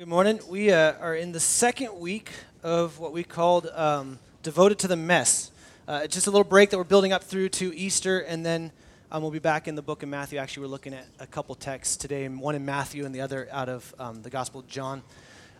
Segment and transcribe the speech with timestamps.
[0.00, 0.40] Good morning.
[0.48, 2.30] We uh, are in the second week
[2.62, 5.50] of what we called um, Devoted to the Mess.
[5.86, 8.72] Uh, just a little break that we're building up through to Easter, and then
[9.12, 10.38] um, we'll be back in the book of Matthew.
[10.38, 13.68] Actually, we're looking at a couple texts today, one in Matthew and the other out
[13.68, 15.02] of um, the Gospel of John.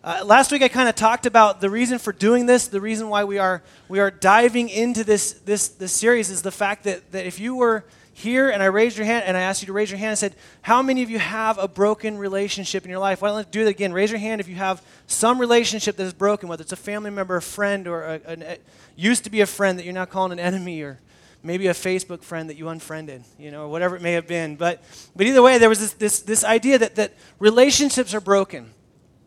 [0.02, 2.66] Uh, last week, I kind of talked about the reason for doing this.
[2.66, 6.50] The reason why we are we are diving into this this this series is the
[6.50, 7.84] fact that that if you were
[8.20, 10.18] here and I raised your hand and I asked you to raise your hand and
[10.18, 13.22] said, How many of you have a broken relationship in your life?
[13.22, 13.92] Why don't do that again?
[13.92, 17.10] Raise your hand if you have some relationship that is broken, whether it's a family
[17.10, 18.58] member, a friend, or a, a, a
[18.96, 21.00] used to be a friend that you're now calling an enemy, or
[21.42, 24.56] maybe a Facebook friend that you unfriended, you know, or whatever it may have been.
[24.56, 24.82] But,
[25.16, 28.70] but either way, there was this, this, this idea that, that relationships are broken.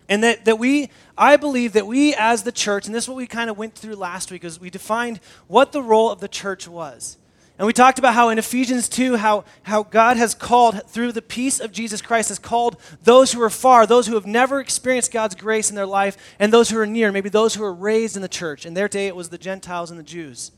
[0.10, 3.18] And that, that we, I believe that we as the church, and this is what
[3.18, 6.28] we kind of went through last week, is we defined what the role of the
[6.28, 7.18] church was.
[7.60, 11.22] And we talked about how in Ephesians 2, how, how God has called, through the
[11.22, 15.12] peace of Jesus Christ, has called those who are far, those who have never experienced
[15.12, 18.16] God's grace in their life, and those who are near, maybe those who are raised
[18.16, 18.66] in the church.
[18.66, 20.52] In their day, it was the Gentiles and the Jews.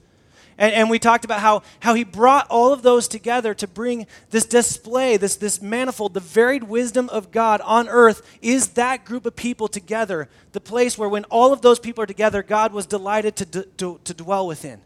[0.57, 4.07] And, and we talked about how, how he brought all of those together to bring
[4.29, 9.25] this display, this, this manifold, the varied wisdom of God on earth is that group
[9.25, 12.85] of people together, the place where when all of those people are together, God was
[12.85, 14.79] delighted to, to, to dwell within.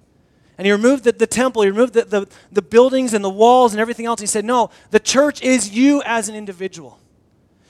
[0.60, 3.72] And he removed the, the temple, he removed the, the, the buildings and the walls
[3.72, 4.20] and everything else.
[4.20, 7.00] He said, No, the church is you as an individual.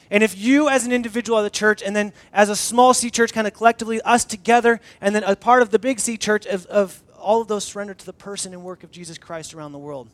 [0.10, 3.12] And if you, as an individual of the church, and then as a small C
[3.12, 6.48] church, kind of collectively, us together, and then a part of the big C church
[6.48, 9.72] of, of all of those surrendered to the person and work of Jesus Christ around
[9.72, 10.10] the world.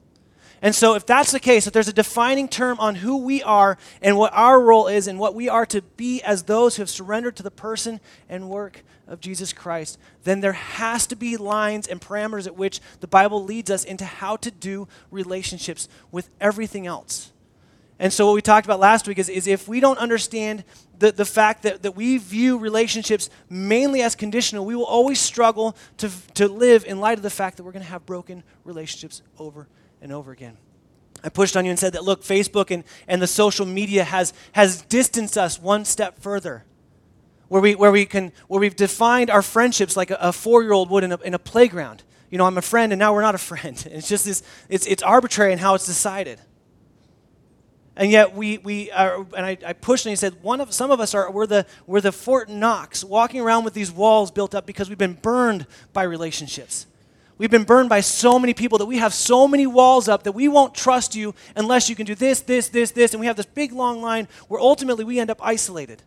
[0.61, 3.77] And so, if that's the case, if there's a defining term on who we are
[4.01, 6.89] and what our role is and what we are to be as those who have
[6.89, 11.87] surrendered to the person and work of Jesus Christ, then there has to be lines
[11.87, 16.87] and parameters at which the Bible leads us into how to do relationships with everything
[16.87, 17.31] else.
[17.97, 20.63] And so, what we talked about last week is, is if we don't understand
[20.99, 25.77] the, the fact that, that we view relationships mainly as conditional, we will always struggle
[25.97, 29.21] to, to live in light of the fact that we're going to have broken relationships
[29.39, 29.67] over
[30.05, 30.57] and over again.
[31.23, 34.33] I pushed on you and said that, look, Facebook and, and the social media has,
[34.53, 36.63] has distanced us one step further
[37.47, 40.71] where, we, where, we can, where we've defined our friendships like a, a four year
[40.71, 42.03] old would in a, in a playground.
[42.29, 43.83] You know, I'm a friend and now we're not a friend.
[43.91, 46.39] It's just this, it's, it's arbitrary in how it's decided.
[47.97, 50.91] And yet we, we are, and I, I pushed and he said, one of, some
[50.91, 54.53] of us are, we're the, we're the Fort Knox walking around with these walls built
[54.53, 56.85] up because we've been burned by relationships.
[57.37, 60.31] We've been burned by so many people that we have so many walls up that
[60.31, 63.13] we won't trust you unless you can do this, this, this, this.
[63.13, 66.01] And we have this big long line where ultimately we end up isolated.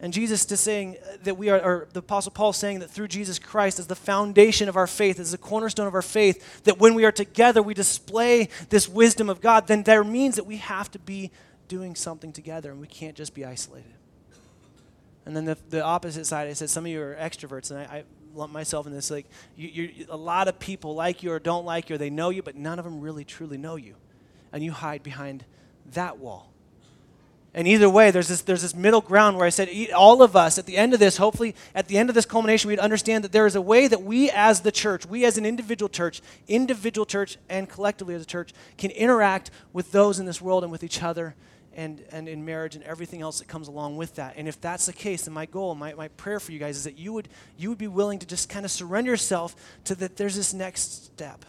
[0.00, 3.38] And Jesus is saying that we are, or the Apostle Paul saying that through Jesus
[3.38, 6.94] Christ as the foundation of our faith, as the cornerstone of our faith, that when
[6.94, 10.90] we are together, we display this wisdom of God, then there means that we have
[10.92, 11.30] to be
[11.66, 13.92] doing something together and we can't just be isolated.
[15.26, 17.82] And then the, the opposite side, I said, some of you are extroverts, and I,
[17.82, 18.04] I
[18.34, 19.10] lump myself in this.
[19.10, 22.30] Like, you, a lot of people like you or don't like you, or they know
[22.30, 23.94] you, but none of them really truly know you.
[24.52, 25.44] And you hide behind
[25.92, 26.52] that wall.
[27.54, 30.58] And either way, there's this, there's this middle ground where I said, all of us,
[30.58, 33.32] at the end of this, hopefully, at the end of this culmination, we'd understand that
[33.32, 37.06] there is a way that we as the church, we as an individual church, individual
[37.06, 40.84] church, and collectively as a church, can interact with those in this world and with
[40.84, 41.34] each other
[41.78, 44.34] and, and in marriage and everything else that comes along with that.
[44.36, 46.84] And if that's the case, then my goal, my, my prayer for you guys is
[46.84, 50.16] that you would, you would be willing to just kind of surrender yourself to that
[50.16, 51.44] there's this next step.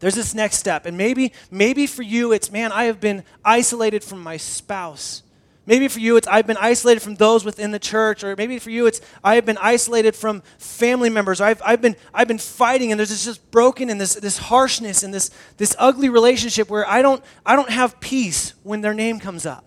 [0.00, 0.84] There's this next step.
[0.84, 5.22] And maybe, maybe for you, it's, man, I have been isolated from my spouse.
[5.66, 8.70] Maybe for you, it's I've been isolated from those within the church, or maybe for
[8.70, 11.40] you, it's I have been isolated from family members.
[11.40, 15.02] I've, I've, been, I've been fighting, and there's this just broken and this, this harshness
[15.02, 19.18] and this, this ugly relationship where I don't, I don't have peace when their name
[19.20, 19.64] comes up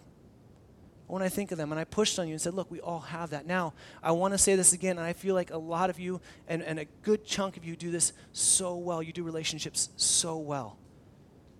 [1.07, 1.71] when I think of them.
[1.71, 3.47] And I pushed on you and said, look, we all have that.
[3.47, 6.21] Now, I want to say this again, and I feel like a lot of you
[6.47, 9.01] and, and a good chunk of you do this so well.
[9.01, 10.77] You do relationships so well.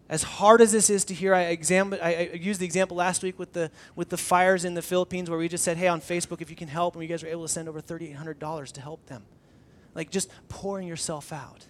[0.09, 3.23] As hard as this is to hear, I, exam- I, I used the example last
[3.23, 5.99] week with the, with the fires in the Philippines where we just said, hey, on
[5.99, 8.81] Facebook, if you can help, and you guys were able to send over $3,800 to
[8.81, 9.23] help them.
[9.95, 11.65] Like just pouring yourself out.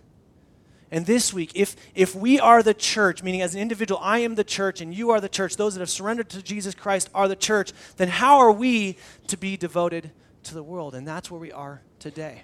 [0.91, 4.35] And this week, if, if we are the church, meaning as an individual, I am
[4.35, 7.27] the church and you are the church, those that have surrendered to Jesus Christ are
[7.27, 8.97] the church, then how are we
[9.27, 10.11] to be devoted
[10.43, 10.95] to the world?
[10.95, 12.43] And that's where we are today.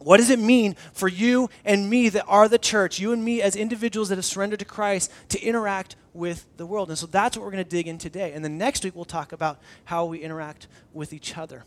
[0.00, 3.42] What does it mean for you and me that are the church, you and me
[3.42, 6.88] as individuals that have surrendered to Christ, to interact with the world?
[6.88, 8.32] And so that's what we're going to dig in today.
[8.32, 11.64] And then next week, we'll talk about how we interact with each other.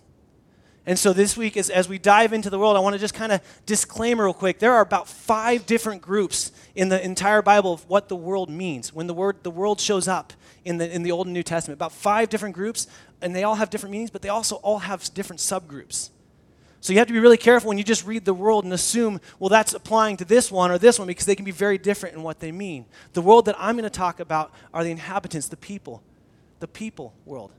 [0.86, 3.14] And so this week, as, as we dive into the world, I want to just
[3.14, 4.58] kind of disclaimer real quick.
[4.60, 8.92] There are about five different groups in the entire Bible of what the world means.
[8.92, 10.34] When the word the world shows up
[10.66, 12.88] in the, in the Old and New Testament, about five different groups.
[13.22, 16.10] and they all have different meanings, but they also all have different subgroups.
[16.84, 19.22] So you have to be really careful when you just read the world and assume,
[19.40, 22.14] well, that's applying to this one or this one because they can be very different
[22.14, 22.86] in what they mean.
[23.14, 26.04] The world that I'm going to talk about are the inhabitants, the people,
[26.60, 27.54] the people world.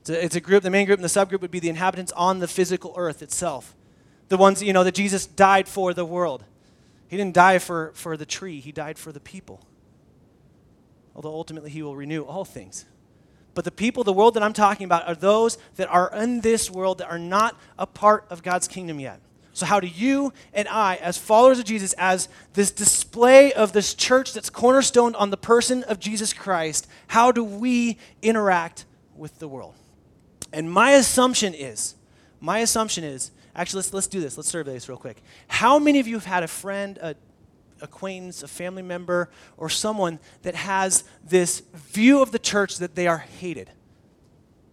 [0.00, 2.10] It's a, it's a group, the main group and the subgroup would be the inhabitants
[2.16, 3.76] on the physical earth itself.
[4.26, 6.42] The ones, you know, that Jesus died for the world.
[7.06, 9.64] He didn't die for, for the tree, he died for the people.
[11.14, 12.86] Although ultimately he will renew all things.
[13.60, 16.70] But the people, the world that I'm talking about, are those that are in this
[16.70, 19.20] world that are not a part of God's kingdom yet.
[19.52, 23.92] So, how do you and I, as followers of Jesus, as this display of this
[23.92, 29.46] church that's cornerstoned on the person of Jesus Christ, how do we interact with the
[29.46, 29.74] world?
[30.54, 31.96] And my assumption is,
[32.40, 34.38] my assumption is, actually, let's, let's do this.
[34.38, 35.22] Let's survey this real quick.
[35.48, 37.14] How many of you have had a friend, a
[37.82, 43.06] acquaintance, a family member, or someone that has this view of the church that they
[43.06, 43.70] are hated?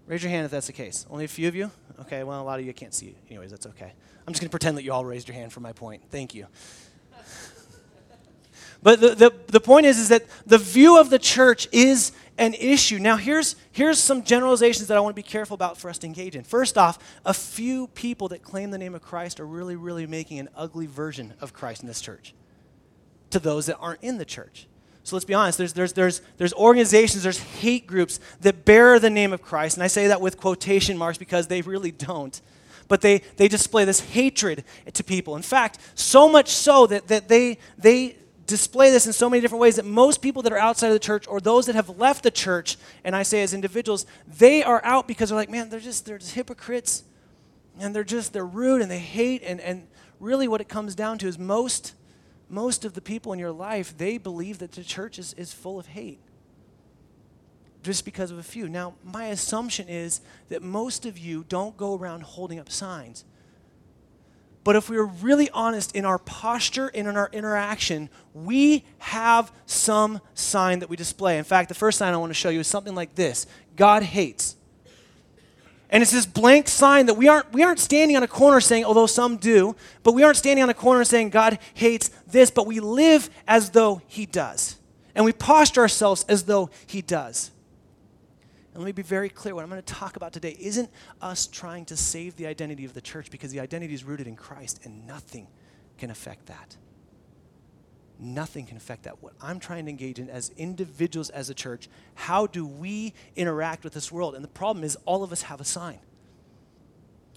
[0.07, 1.05] Raise your hand if that's the case.
[1.09, 1.69] Only a few of you?
[1.99, 3.15] Okay, well, a lot of you can't see.
[3.29, 3.91] Anyways, that's okay.
[4.25, 6.01] I'm just going to pretend that you all raised your hand for my point.
[6.09, 6.47] Thank you.
[8.81, 12.53] but the, the, the point is, is that the view of the church is an
[12.53, 12.99] issue.
[12.99, 16.07] Now, here's, here's some generalizations that I want to be careful about for us to
[16.07, 16.43] engage in.
[16.43, 20.39] First off, a few people that claim the name of Christ are really, really making
[20.39, 22.33] an ugly version of Christ in this church
[23.37, 24.67] to those that aren't in the church.
[25.03, 29.09] So let's be honest, there's, there's, there's, there's organizations, there's hate groups that bear the
[29.09, 29.77] name of Christ.
[29.77, 32.41] And I say that with quotation marks because they really don't.
[32.89, 35.37] But they, they display this hatred to people.
[35.37, 38.17] In fact, so much so that, that they, they
[38.47, 40.99] display this in so many different ways that most people that are outside of the
[40.99, 44.81] church or those that have left the church, and I say as individuals, they are
[44.83, 47.03] out because they're like, man, they're just, they're just hypocrites.
[47.79, 49.41] And they're just, they're rude and they hate.
[49.43, 49.87] And, and
[50.19, 51.93] really what it comes down to is most
[52.49, 55.79] most of the people in your life, they believe that the church is, is full
[55.79, 56.19] of hate
[57.87, 58.67] just because of a few.
[58.67, 63.23] Now, my assumption is that most of you don't go around holding up signs.
[64.65, 69.53] But if we are really honest in our posture and in our interaction, we have
[69.65, 71.37] some sign that we display.
[71.37, 73.47] In fact, the first sign I want to show you is something like this
[73.77, 74.56] God hates.
[75.89, 78.83] And it's this blank sign that we aren't, we aren't standing on a corner saying,
[78.83, 82.67] although some do, but we aren't standing on a corner saying God hates this, but
[82.67, 84.77] we live as though He does.
[85.15, 87.51] And we posture ourselves as though He does.
[88.73, 90.89] And let me be very clear what I'm going to talk about today isn't
[91.21, 94.35] us trying to save the identity of the church because the identity is rooted in
[94.35, 95.47] Christ and nothing
[95.97, 96.77] can affect that
[98.19, 99.21] nothing can affect that.
[99.21, 103.83] What I'm trying to engage in as individuals as a church, how do we interact
[103.83, 104.35] with this world?
[104.35, 105.99] And the problem is, all of us have a sign.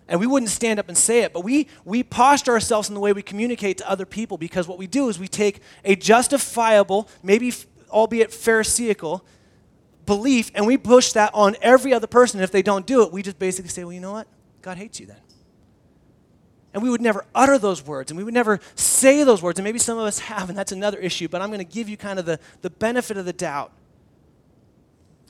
[0.08, 3.00] And we wouldn't stand up and say it, but we, we posture ourselves in the
[3.00, 7.08] way we communicate to other people because what we do is we take a justifiable,
[7.22, 7.52] maybe
[7.90, 9.24] albeit pharisaical,
[10.06, 12.40] belief and we push that on every other person.
[12.40, 14.26] And if they don't do it, we just basically say, well, you know what?
[14.62, 15.16] God hates you then.
[16.72, 19.58] And we would never utter those words and we would never say those words.
[19.58, 21.88] And maybe some of us have, and that's another issue, but I'm going to give
[21.88, 23.72] you kind of the, the benefit of the doubt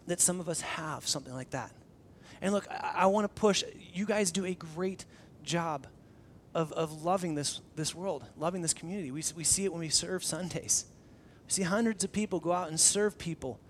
[0.07, 1.71] that some of us have something like that.
[2.43, 3.65] And look, I, I want to push.
[3.93, 5.05] You guys do a great
[5.43, 5.87] job
[6.55, 9.11] of, of loving this, this world, loving this community.
[9.11, 10.87] We, we see it when we serve Sundays.
[11.47, 13.61] We see hundreds of people go out and serve people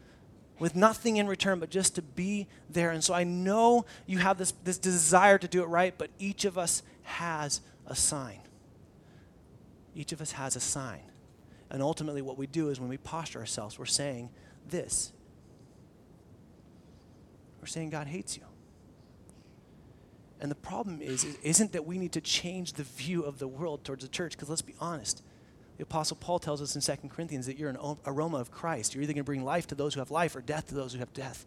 [0.58, 2.90] with nothing in return but just to be there.
[2.90, 6.44] And so I know you have this, this desire to do it right, but each
[6.44, 8.40] of us has a sign.
[9.94, 11.02] Each of us has a sign.
[11.70, 14.30] And ultimately, what we do is when we posture ourselves, we're saying
[14.68, 15.12] this
[17.60, 18.44] we're saying God hates you.
[20.40, 23.84] And the problem is, isn't that we need to change the view of the world
[23.84, 25.22] towards the church, because let's be honest.
[25.76, 28.94] The Apostle Paul tells us in 2 Corinthians that you're an aroma of Christ.
[28.94, 30.92] You're either going to bring life to those who have life or death to those
[30.92, 31.46] who have death.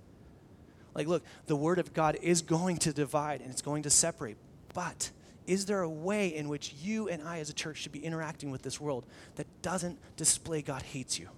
[0.93, 4.37] Like, look, the Word of God is going to divide and it's going to separate.
[4.73, 5.11] But
[5.47, 8.51] is there a way in which you and I as a church should be interacting
[8.51, 11.29] with this world that doesn't display God hates you?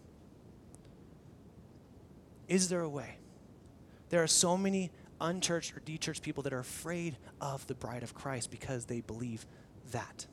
[2.48, 3.18] Is there a way?
[4.10, 8.14] There are so many unchurched or dechurched people that are afraid of the bride of
[8.14, 9.46] Christ because they believe
[9.92, 10.28] that.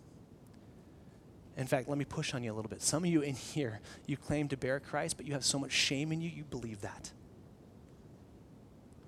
[1.57, 2.83] In fact, let me push on you a little bit.
[2.83, 5.73] Some of you in here, you claim to bear Christ, but you have so much
[5.73, 7.13] shame in you, you believe that.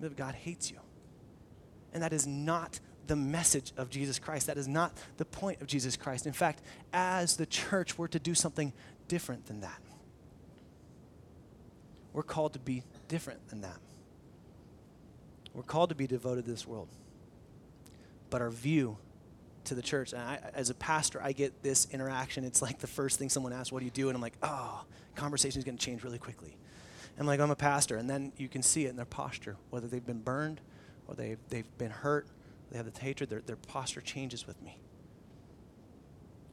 [0.01, 0.79] That God hates you.
[1.93, 4.47] And that is not the message of Jesus Christ.
[4.47, 6.27] That is not the point of Jesus Christ.
[6.27, 8.73] In fact, as the church, we're to do something
[9.09, 9.81] different than that.
[12.13, 13.79] We're called to be different than that.
[15.53, 16.89] We're called to be devoted to this world.
[18.31, 18.99] But our view
[19.65, 22.45] to the church, and I, as a pastor, I get this interaction.
[22.45, 24.09] It's like the first thing someone asks, What do you do?
[24.09, 24.85] And I'm like, Oh,
[25.15, 26.57] conversation is going to change really quickly.
[27.19, 27.97] I'm like, I'm a pastor.
[27.97, 30.61] And then you can see it in their posture, whether they've been burned
[31.07, 32.27] or they've, they've been hurt,
[32.75, 34.77] they have the hatred, their, their posture changes with me.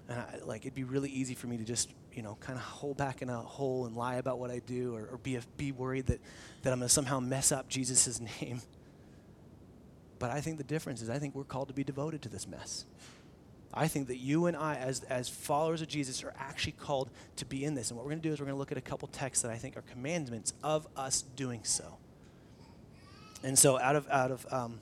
[0.07, 2.63] And I, like it'd be really easy for me to just, you know, kind of
[2.63, 5.71] hold back in a hole and lie about what I do or, or be, be
[5.71, 6.21] worried that,
[6.61, 8.61] that I'm going to somehow mess up Jesus' name.
[10.19, 12.47] But I think the difference is I think we're called to be devoted to this
[12.47, 12.85] mess.
[13.73, 17.45] I think that you and I, as, as followers of Jesus, are actually called to
[17.45, 17.89] be in this.
[17.89, 19.41] And what we're going to do is we're going to look at a couple texts
[19.41, 21.97] that I think are commandments of us doing so.
[23.43, 24.81] And so, out of, out of, um,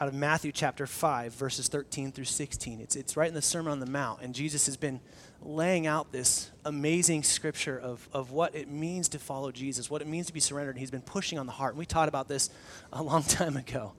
[0.00, 3.72] out of Matthew chapter 5, verses 13 through 16, it's, it's right in the Sermon
[3.72, 4.22] on the Mount.
[4.22, 5.00] And Jesus has been
[5.42, 10.06] laying out this amazing scripture of, of what it means to follow Jesus, what it
[10.06, 10.76] means to be surrendered.
[10.76, 11.72] And he's been pushing on the heart.
[11.72, 12.50] And we taught about this
[12.92, 13.94] a long time ago.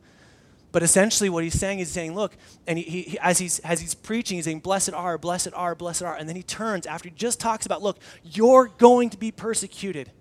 [0.72, 2.38] But essentially, what he's saying is saying, look,
[2.68, 6.04] and he, he, as, he's, as he's preaching, he's saying, blessed are, blessed are, blessed
[6.04, 6.16] are.
[6.16, 10.12] And then he turns after he just talks about, look, you're going to be persecuted.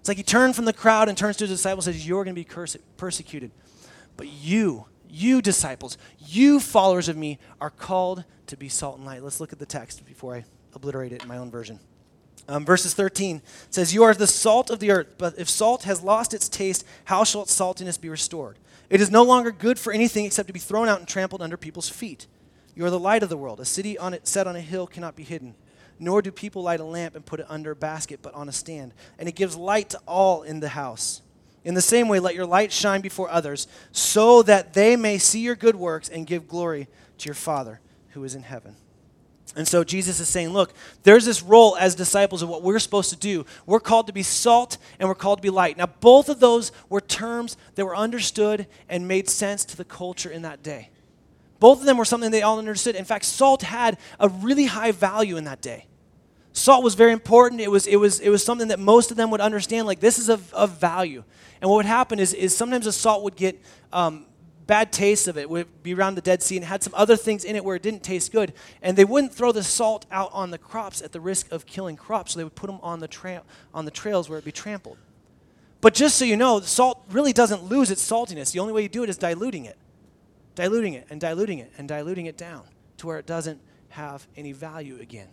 [0.00, 2.24] It's like he turned from the crowd and turns to his disciples and says, You're
[2.24, 3.50] going to be persecuted.
[4.16, 9.22] But you, you disciples, you followers of me, are called to be salt and light.
[9.22, 11.80] Let's look at the text before I obliterate it in my own version.
[12.48, 16.02] Um, verses 13 says, You are the salt of the earth, but if salt has
[16.02, 18.58] lost its taste, how shall its saltiness be restored?
[18.88, 21.56] It is no longer good for anything except to be thrown out and trampled under
[21.56, 22.26] people's feet.
[22.74, 23.60] You are the light of the world.
[23.60, 25.54] A city on it, set on a hill cannot be hidden.
[26.00, 28.52] Nor do people light a lamp and put it under a basket, but on a
[28.52, 28.94] stand.
[29.18, 31.22] And it gives light to all in the house.
[31.64, 35.40] In the same way, let your light shine before others, so that they may see
[35.40, 36.88] your good works and give glory
[37.18, 38.76] to your Father who is in heaven.
[39.56, 43.10] And so Jesus is saying, look, there's this role as disciples of what we're supposed
[43.10, 43.44] to do.
[43.66, 45.76] We're called to be salt and we're called to be light.
[45.76, 50.30] Now, both of those were terms that were understood and made sense to the culture
[50.30, 50.90] in that day.
[51.58, 52.94] Both of them were something they all understood.
[52.94, 55.86] In fact, salt had a really high value in that day.
[56.60, 57.62] Salt was very important.
[57.62, 60.18] It was, it was, it was something that most of them would understand, like this
[60.18, 61.24] is of, of value.
[61.62, 63.58] And what would happen is, is sometimes the salt would get
[63.94, 64.26] um,
[64.66, 67.44] bad taste of it would be around the Dead Sea and had some other things
[67.44, 68.52] in it where it didn't taste good.
[68.82, 71.96] And they wouldn't throw the salt out on the crops at the risk of killing
[71.96, 74.52] crops, so they would put them on the, tra- on the trails where it'd be
[74.52, 74.98] trampled.
[75.80, 78.52] But just so you know, salt really doesn't lose its saltiness.
[78.52, 79.78] The only way you do it is diluting it,
[80.56, 82.64] diluting it, and diluting it, and diluting it down
[82.98, 85.28] to where it doesn't have any value again.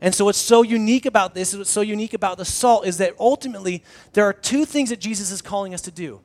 [0.00, 3.14] And so, what's so unique about this, what's so unique about the salt, is that
[3.18, 6.20] ultimately there are two things that Jesus is calling us to do.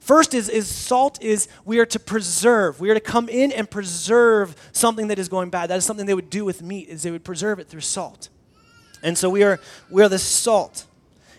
[0.00, 2.80] First is, is salt is we are to preserve.
[2.80, 5.68] We are to come in and preserve something that is going bad.
[5.68, 8.30] That is something they would do with meat, is they would preserve it through salt.
[9.02, 9.60] And so we are
[9.90, 10.86] we are the salt.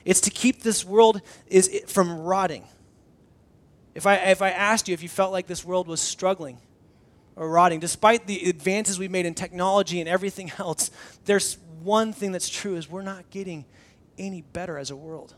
[0.05, 2.63] It's to keep this world is from rotting.
[3.95, 6.57] If I if I asked you if you felt like this world was struggling
[7.35, 10.91] or rotting, despite the advances we've made in technology and everything else,
[11.25, 13.65] there's one thing that's true is we're not getting
[14.17, 15.35] any better as a world.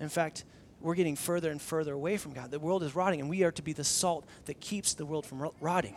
[0.00, 0.44] In fact,
[0.80, 2.50] we're getting further and further away from God.
[2.50, 5.26] The world is rotting, and we are to be the salt that keeps the world
[5.26, 5.96] from rotting.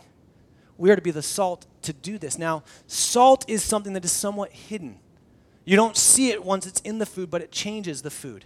[0.78, 2.38] We are to be the salt to do this.
[2.38, 5.00] Now, salt is something that is somewhat hidden.
[5.64, 8.46] You don't see it once it's in the food, but it changes the food.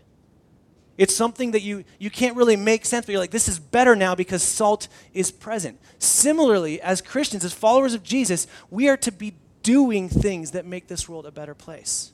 [0.97, 3.95] It's something that you, you can't really make sense, but you're like, this is better
[3.95, 5.79] now because salt is present.
[5.97, 10.87] Similarly, as Christians, as followers of Jesus, we are to be doing things that make
[10.87, 12.13] this world a better place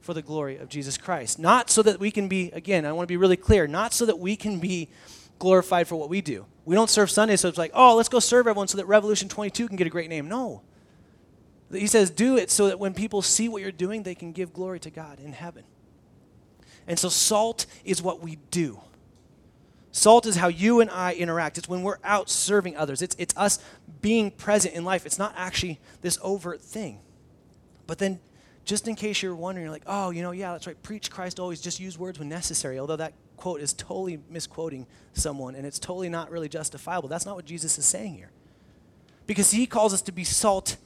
[0.00, 1.38] for the glory of Jesus Christ.
[1.38, 4.06] Not so that we can be, again, I want to be really clear, not so
[4.06, 4.88] that we can be
[5.38, 6.46] glorified for what we do.
[6.64, 9.28] We don't serve Sunday, so it's like, oh, let's go serve everyone so that Revolution
[9.28, 10.28] 22 can get a great name.
[10.28, 10.62] No.
[11.70, 14.52] He says, do it so that when people see what you're doing, they can give
[14.52, 15.64] glory to God in heaven.
[16.86, 18.80] And so, salt is what we do.
[19.92, 21.58] Salt is how you and I interact.
[21.58, 23.02] It's when we're out serving others.
[23.02, 23.58] It's, it's us
[24.00, 25.06] being present in life.
[25.06, 27.00] It's not actually this overt thing.
[27.86, 28.20] But then
[28.64, 30.80] just in case you're wondering, you're like, oh, you know, yeah, that's right.
[30.82, 32.78] Preach Christ always, just use words when necessary.
[32.78, 37.08] Although that quote is totally misquoting someone and it's totally not really justifiable.
[37.08, 38.30] That's not what Jesus is saying here.
[39.26, 40.76] Because he calls us to be salt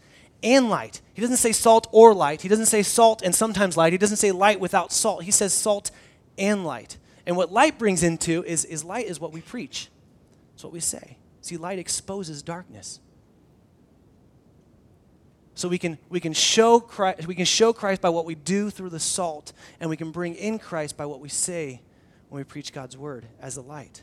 [0.42, 1.00] and light.
[1.14, 2.42] He doesn't say salt or light.
[2.42, 3.92] He doesn't say salt and sometimes light.
[3.92, 5.24] He doesn't say light without salt.
[5.24, 5.90] He says salt
[6.38, 6.98] and light.
[7.26, 9.88] And what light brings into is, is light is what we preach.
[10.54, 11.16] It's what we say.
[11.40, 13.00] See, light exposes darkness.
[15.54, 18.70] So we can, we, can show Christ, we can show Christ by what we do
[18.70, 21.82] through the salt, and we can bring in Christ by what we say
[22.28, 24.02] when we preach God's word as a light.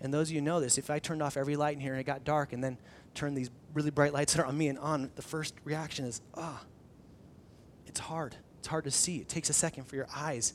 [0.00, 2.00] And those of you know this, if I turned off every light in here and
[2.00, 2.76] it got dark and then
[3.14, 6.20] turned these really bright lights that are on me and on, the first reaction is,
[6.34, 6.66] ah, oh,
[7.86, 8.34] it's hard.
[8.58, 9.18] It's hard to see.
[9.18, 10.54] It takes a second for your eyes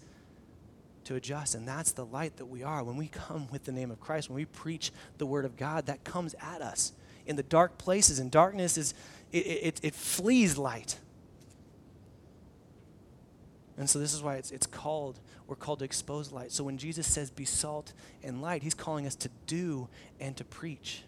[1.06, 1.56] to adjust.
[1.56, 2.84] And that's the light that we are.
[2.84, 5.86] When we come with the name of Christ, when we preach the word of God,
[5.86, 6.92] that comes at us
[7.26, 8.20] in the dark places.
[8.20, 8.94] And darkness is
[9.32, 10.98] it, it, it flees light.
[13.78, 16.52] And so this is why it's, it's called, we're called to expose light.
[16.52, 17.94] So when Jesus says be salt
[18.24, 19.88] and light, he's calling us to do
[20.20, 21.04] and to preach,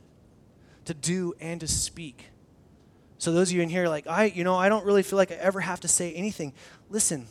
[0.86, 2.28] to do and to speak.
[3.18, 5.32] So those of you in here like, I, you know, I don't really feel like
[5.32, 6.54] I ever have to say anything.
[6.90, 7.28] Listen,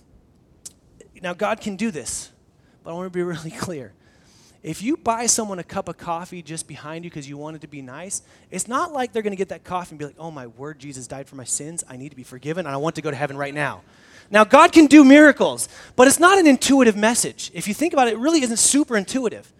[1.23, 2.31] now God can do this,
[2.83, 3.95] but I want to be really clear.
[4.63, 7.61] If you buy someone a cup of coffee just behind you because you want it
[7.61, 10.17] to be nice, it's not like they're going to get that coffee and be like,
[10.19, 11.85] oh my word, Jesus died for my sins.
[11.89, 13.83] I need to be forgiven and I want to go to heaven right now.
[14.31, 17.51] Now, God can do miracles, but it's not an intuitive message.
[17.55, 19.51] If you think about it, it really isn't super intuitive.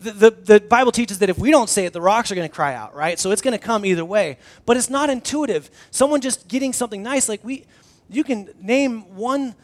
[0.00, 2.48] The, the, the Bible teaches that if we don't say it, the rocks are going
[2.48, 3.18] to cry out, right?
[3.18, 4.38] So it's going to come either way.
[4.66, 5.70] But it's not intuitive.
[5.92, 7.64] Someone just getting something nice, like we,
[8.10, 9.54] you can name one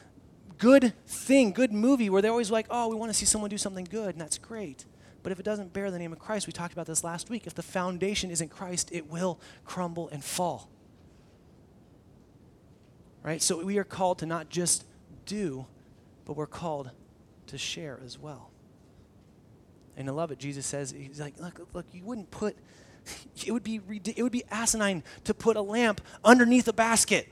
[0.59, 3.59] good thing, good movie where they're always like, oh, we want to see someone do
[3.59, 4.85] something good, and that's great.
[5.23, 7.47] But if it doesn't bear the name of Christ, we talked about this last week,
[7.47, 10.69] if the foundation isn't Christ, it will crumble and fall.
[13.23, 13.43] Right?
[13.43, 14.85] So we are called to not just
[15.27, 15.67] do,
[16.25, 16.91] but we're called
[17.49, 18.51] to share as well.
[19.97, 20.39] And I love it.
[20.39, 22.57] Jesus says, He's like, look, look, you wouldn't put,
[23.45, 23.81] it would be,
[24.17, 27.29] it would be asinine to put a lamp underneath a basket.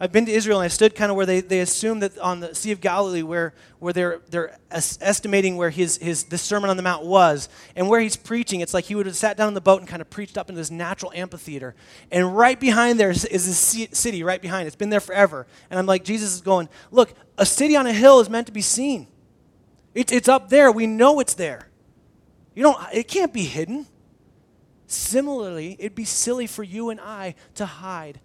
[0.00, 2.38] I've been to Israel and I stood kind of where they, they assume that on
[2.38, 6.76] the Sea of Galilee, where, where they're, they're estimating where his, his, the Sermon on
[6.76, 9.54] the Mount was, and where he's preaching, it's like he would have sat down in
[9.54, 11.74] the boat and kind of preached up in this natural amphitheater.
[12.12, 14.68] And right behind there is, is this city, right behind.
[14.68, 15.48] It's been there forever.
[15.68, 18.52] And I'm like, Jesus is going, look, a city on a hill is meant to
[18.52, 19.08] be seen.
[19.94, 20.70] It, it's up there.
[20.70, 21.68] We know it's there.
[22.54, 23.86] You don't, it can't be hidden.
[24.86, 28.20] Similarly, it'd be silly for you and I to hide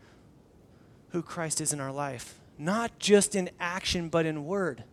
[1.13, 4.83] who Christ is in our life, not just in action, but in word.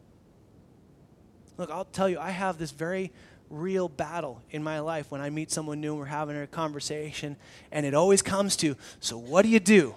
[1.57, 3.11] Look, I'll tell you, I have this very
[3.49, 7.37] real battle in my life when I meet someone new and we're having a conversation,
[7.73, 9.95] and it always comes to, so what do you do?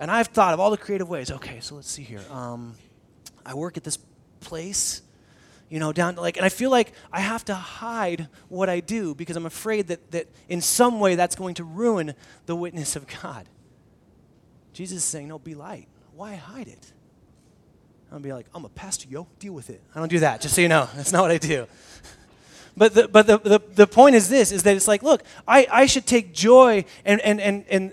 [0.00, 1.30] And I've thought of all the creative ways.
[1.30, 2.22] Okay, so let's see here.
[2.30, 2.74] Um,
[3.44, 3.98] I work at this
[4.40, 5.02] place,
[5.68, 9.14] you know, down like, and I feel like I have to hide what I do
[9.14, 12.14] because I'm afraid that, that in some way that's going to ruin
[12.46, 13.46] the witness of God.
[14.76, 15.88] Jesus is saying, no, be light.
[16.14, 16.92] Why hide it?
[18.12, 19.80] I'll be like, I'm a pastor, yo, deal with it.
[19.94, 20.86] I don't do that, just so you know.
[20.94, 21.66] That's not what I do.
[22.78, 25.66] But the, but the, the, the point is this, is that it's like, look, I,
[25.72, 27.92] I should take joy and, and, and, and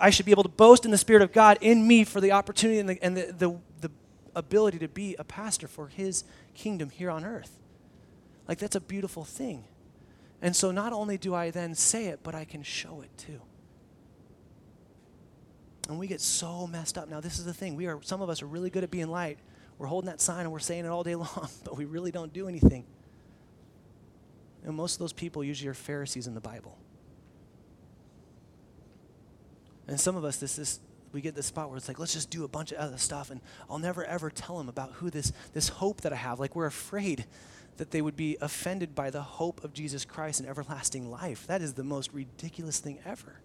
[0.00, 2.32] I should be able to boast in the Spirit of God in me for the
[2.32, 3.90] opportunity and the, and the, the, the
[4.34, 7.60] ability to be a pastor for His kingdom here on earth.
[8.48, 9.66] Like, that's a beautiful thing.
[10.42, 13.40] And so not only do I then say it, but I can show it too.
[15.88, 17.08] And we get so messed up.
[17.08, 17.76] Now, this is the thing.
[17.76, 19.38] We are some of us are really good at being light.
[19.78, 22.32] We're holding that sign and we're saying it all day long, but we really don't
[22.32, 22.84] do anything.
[24.64, 26.78] And most of those people usually are Pharisees in the Bible.
[29.86, 30.80] And some of us, this is
[31.12, 33.30] we get this spot where it's like, let's just do a bunch of other stuff,
[33.30, 36.40] and I'll never ever tell them about who this this hope that I have.
[36.40, 37.26] Like we're afraid
[37.76, 41.46] that they would be offended by the hope of Jesus Christ and everlasting life.
[41.46, 43.40] That is the most ridiculous thing ever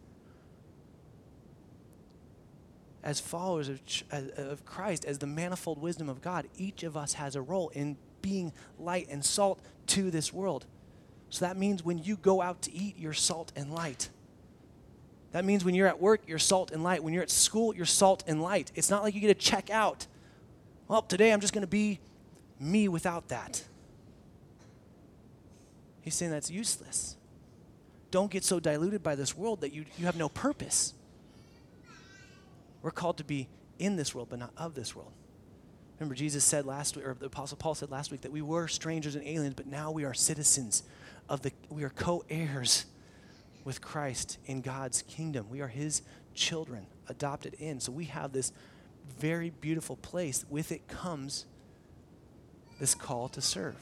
[3.03, 3.81] as followers of,
[4.11, 7.69] uh, of Christ, as the manifold wisdom of God, each of us has a role
[7.69, 10.65] in being light and salt to this world.
[11.29, 14.09] So that means when you go out to eat, you're salt and light.
[15.31, 17.03] That means when you're at work, you're salt and light.
[17.03, 18.71] When you're at school, you're salt and light.
[18.75, 20.07] It's not like you get to check out.
[20.87, 21.99] Well, today I'm just going to be
[22.59, 23.63] me without that.
[26.01, 27.15] He's saying that's useless.
[28.09, 30.95] Don't get so diluted by this world that you, you have no purpose.
[32.81, 35.11] We're called to be in this world, but not of this world.
[35.99, 38.67] Remember, Jesus said last week, or the Apostle Paul said last week, that we were
[38.67, 40.83] strangers and aliens, but now we are citizens
[41.27, 42.85] of the, we are co heirs
[43.65, 45.47] with Christ in God's kingdom.
[45.49, 46.01] We are his
[46.33, 47.81] children, adopted in.
[47.81, 48.53] So we have this
[49.19, 50.45] very beautiful place.
[50.49, 51.45] With it comes
[52.79, 53.75] this call to serve.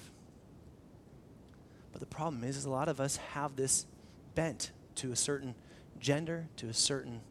[1.92, 3.86] But the problem is, is a lot of us have this
[4.34, 5.54] bent to a certain
[6.00, 7.22] gender, to a certain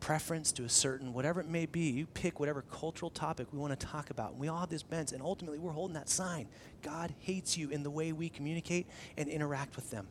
[0.00, 3.78] preference to a certain, whatever it may be, you pick whatever cultural topic we want
[3.78, 4.36] to talk about.
[4.36, 6.48] We all have this bent, and ultimately we're holding that sign.
[6.82, 8.86] God hates you in the way we communicate
[9.16, 10.08] and interact with them.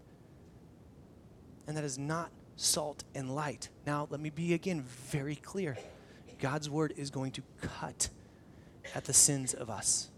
[1.67, 3.69] And that is not salt and light.
[3.85, 5.77] Now, let me be again very clear
[6.39, 8.09] God's word is going to cut
[8.95, 10.09] at the sins of us,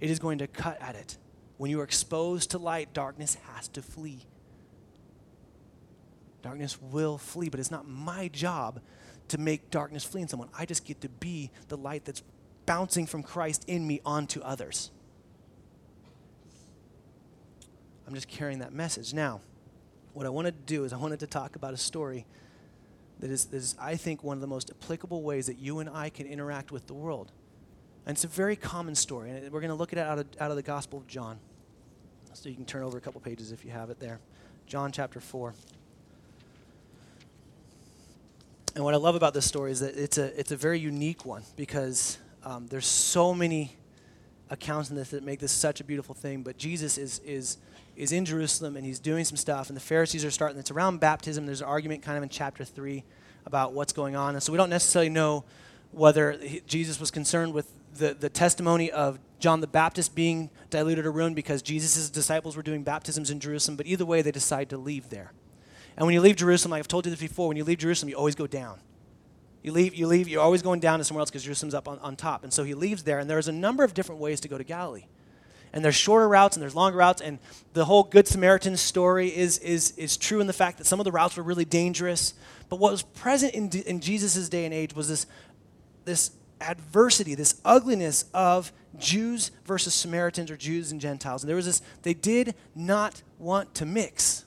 [0.00, 1.16] it is going to cut at it.
[1.56, 4.26] When you are exposed to light, darkness has to flee.
[6.42, 8.80] Darkness will flee, but it's not my job
[9.28, 10.48] to make darkness flee in someone.
[10.56, 12.22] I just get to be the light that's
[12.66, 14.90] bouncing from Christ in me onto others.
[18.06, 19.14] I'm just carrying that message.
[19.14, 19.40] Now,
[20.14, 22.26] what I wanted to do is I wanted to talk about a story
[23.20, 26.10] that is, is, I think, one of the most applicable ways that you and I
[26.10, 27.30] can interact with the world.
[28.06, 29.30] And it's a very common story.
[29.30, 31.38] And we're going to look at it out of, out of the Gospel of John.
[32.32, 34.18] So you can turn over a couple pages if you have it there.
[34.66, 35.54] John chapter 4.
[38.74, 41.26] And what I love about this story is that it's a, it's a very unique
[41.26, 43.76] one because um, there's so many
[44.48, 46.42] accounts in this that make this such a beautiful thing.
[46.42, 47.58] But Jesus is, is,
[47.96, 50.58] is in Jerusalem and he's doing some stuff, and the Pharisees are starting.
[50.58, 51.46] It's around baptism.
[51.46, 53.02] There's an argument kind of in chapter 3
[53.44, 54.34] about what's going on.
[54.34, 55.44] And so we don't necessarily know
[55.90, 61.06] whether he, Jesus was concerned with the, the testimony of John the Baptist being diluted
[61.06, 63.76] or ruined because Jesus' disciples were doing baptisms in Jerusalem.
[63.76, 65.32] But either way, they decide to leave there.
[66.00, 68.08] And when you leave Jerusalem, like I've told you this before, when you leave Jerusalem,
[68.08, 68.78] you always go down.
[69.62, 71.98] You leave, you leave, you're always going down to somewhere else because Jerusalem's up on,
[71.98, 72.42] on top.
[72.42, 74.64] And so he leaves there, and there's a number of different ways to go to
[74.64, 75.04] Galilee.
[75.74, 77.38] And there's shorter routes and there's longer routes, and
[77.74, 81.04] the whole Good Samaritan story is, is, is true in the fact that some of
[81.04, 82.32] the routes were really dangerous.
[82.70, 85.26] But what was present in, in Jesus' day and age was this,
[86.06, 86.30] this
[86.62, 91.42] adversity, this ugliness of Jews versus Samaritans or Jews and Gentiles.
[91.42, 94.46] And there was this, they did not want to mix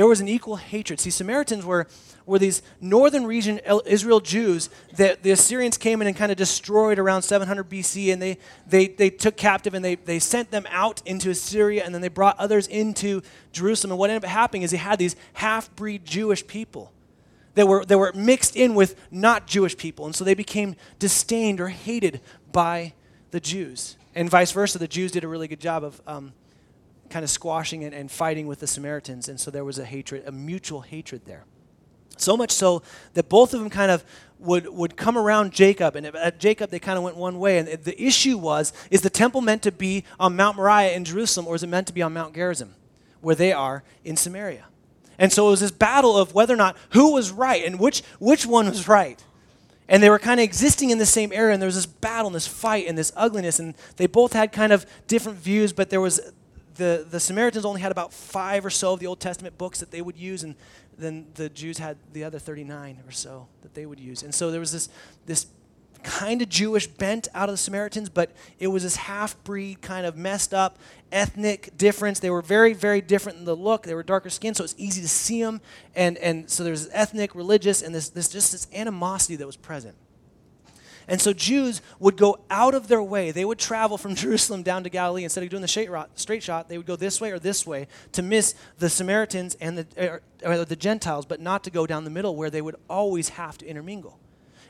[0.00, 0.98] there was an equal hatred.
[0.98, 1.86] See, Samaritans were,
[2.24, 6.98] were these northern region Israel Jews that the Assyrians came in and kind of destroyed
[6.98, 11.02] around 700 BC, and they, they, they took captive and they, they sent them out
[11.04, 13.20] into Assyria, and then they brought others into
[13.52, 13.90] Jerusalem.
[13.90, 16.94] And what ended up happening is they had these half breed Jewish people
[17.52, 21.60] that were, that were mixed in with not Jewish people, and so they became disdained
[21.60, 22.94] or hated by
[23.32, 23.98] the Jews.
[24.14, 26.00] And vice versa, the Jews did a really good job of.
[26.06, 26.32] Um,
[27.10, 29.28] kind of squashing and, and fighting with the Samaritans.
[29.28, 31.44] And so there was a hatred, a mutual hatred there.
[32.16, 32.82] So much so
[33.14, 34.04] that both of them kind of
[34.38, 35.96] would, would come around Jacob.
[35.96, 37.58] And at Jacob, they kind of went one way.
[37.58, 41.46] And the issue was is the temple meant to be on Mount Moriah in Jerusalem,
[41.46, 42.74] or is it meant to be on Mount Gerizim,
[43.20, 44.66] where they are in Samaria?
[45.18, 48.02] And so it was this battle of whether or not who was right and which,
[48.18, 49.22] which one was right.
[49.86, 52.28] And they were kind of existing in the same area, and there was this battle
[52.28, 55.90] and this fight and this ugliness, and they both had kind of different views, but
[55.90, 56.20] there was
[56.80, 59.90] the, the Samaritans only had about five or so of the Old Testament books that
[59.90, 60.54] they would use, and
[60.96, 64.22] then the Jews had the other 39 or so that they would use.
[64.22, 64.88] And so there was this,
[65.26, 65.46] this
[66.02, 70.06] kind of Jewish bent out of the Samaritans, but it was this half breed, kind
[70.06, 70.78] of messed up
[71.12, 72.18] ethnic difference.
[72.18, 73.82] They were very, very different in the look.
[73.82, 75.60] They were darker skinned, so it's easy to see them.
[75.94, 79.96] And, and so there's ethnic, religious, and this, this just this animosity that was present.
[81.10, 83.32] And so Jews would go out of their way.
[83.32, 85.24] They would travel from Jerusalem down to Galilee.
[85.24, 88.22] Instead of doing the straight shot, they would go this way or this way to
[88.22, 92.10] miss the Samaritans and the, er, or the Gentiles, but not to go down the
[92.10, 94.20] middle where they would always have to intermingle.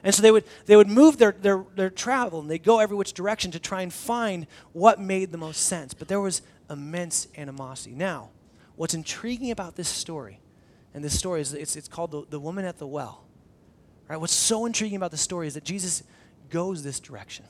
[0.03, 2.97] And so they would, they would move their, their, their travel and they'd go every
[2.97, 5.93] which direction to try and find what made the most sense.
[5.93, 7.95] But there was immense animosity.
[7.95, 8.31] Now,
[8.77, 10.41] what's intriguing about this story,
[10.95, 13.25] and this story is it's, it's called the, the woman at the well.
[14.09, 14.19] Right?
[14.19, 16.03] What's so intriguing about the story is that Jesus
[16.51, 17.47] goes this direction.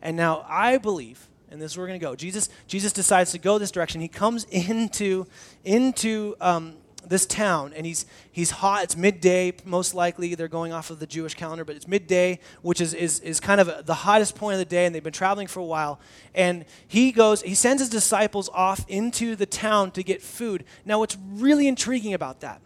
[0.00, 2.14] And now I believe, and this is where we're going to go.
[2.14, 4.00] Jesus, Jesus decides to go this direction.
[4.00, 5.26] He comes into,
[5.64, 8.84] into um, this town, and he's, he's hot.
[8.84, 10.34] It's midday, most likely.
[10.34, 13.60] They're going off of the Jewish calendar, but it's midday, which is, is, is kind
[13.60, 16.00] of the hottest point of the day, and they've been traveling for a while.
[16.34, 20.64] And he goes, he sends his disciples off into the town to get food.
[20.84, 22.60] Now, what's really intriguing about that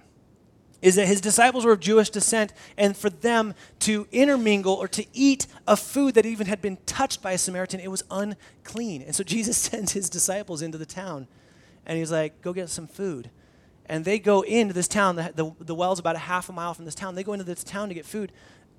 [0.80, 5.04] is that his disciples were of Jewish descent, and for them to intermingle or to
[5.12, 9.02] eat a food that even had been touched by a Samaritan, it was unclean.
[9.02, 11.26] And so Jesus sends his disciples into the town,
[11.84, 13.30] and he's like, Go get some food.
[13.86, 15.16] And they go into this town.
[15.16, 17.14] The, the, the well's about a half a mile from this town.
[17.14, 18.32] They go into this town to get food.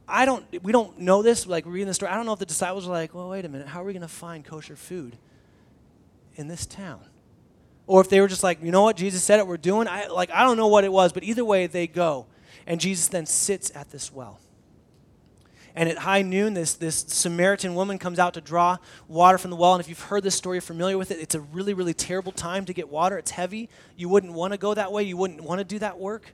[0.07, 2.11] I don't, we don't know this, like reading the story.
[2.11, 3.93] I don't know if the disciples are like, well, wait a minute, how are we
[3.93, 5.17] going to find kosher food
[6.35, 7.01] in this town?
[7.89, 9.87] Or if they were just like, you know what, Jesus said it, we're doing.
[9.87, 12.27] I like I don't know what it was, but either way they go,
[12.67, 14.39] and Jesus then sits at this well.
[15.73, 19.55] And at high noon, this, this Samaritan woman comes out to draw water from the
[19.55, 19.73] well.
[19.73, 22.31] And if you've heard this story, you're familiar with it, it's a really, really terrible
[22.31, 23.17] time to get water.
[23.17, 23.69] It's heavy.
[23.95, 25.03] You wouldn't want to go that way.
[25.03, 26.33] You wouldn't want to do that work.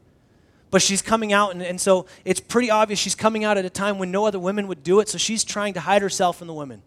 [0.72, 3.70] But she's coming out, and, and so it's pretty obvious she's coming out at a
[3.70, 5.08] time when no other women would do it.
[5.08, 6.82] So she's trying to hide herself from the women.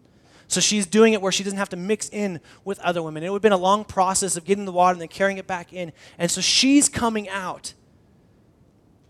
[0.49, 3.23] So she's doing it where she doesn't have to mix in with other women.
[3.23, 5.45] It would have been a long process of getting the water and then carrying it
[5.45, 5.93] back in.
[6.17, 7.75] And so she's coming out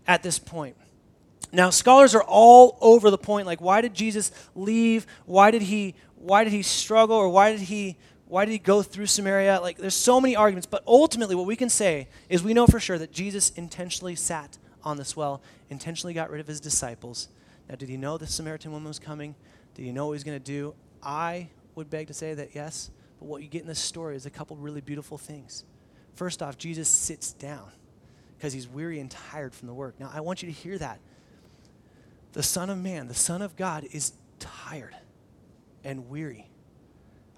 [0.06, 0.76] at this point.
[1.50, 3.46] Now, scholars are all over the point.
[3.46, 5.06] Like, why did Jesus leave?
[5.24, 5.94] Why did he?
[6.16, 7.16] Why did he struggle?
[7.16, 7.96] Or why did he?
[8.28, 9.60] Why did he go through Samaria?
[9.62, 10.66] Like, there's so many arguments.
[10.66, 14.58] But ultimately, what we can say is we know for sure that Jesus intentionally sat
[14.84, 17.28] on this well, intentionally got rid of his disciples.
[17.66, 19.34] Now, did he know the Samaritan woman was coming?
[19.74, 20.74] Did he know what he was going to do?
[21.02, 24.26] I would beg to say that yes, but what you get in this story is
[24.26, 25.64] a couple really beautiful things.
[26.14, 27.70] First off, Jesus sits down.
[28.40, 30.00] because he's weary and tired from the work.
[30.00, 30.98] Now, I want you to hear that.
[32.32, 34.96] The Son of Man, the Son of God, is tired
[35.84, 36.48] and weary.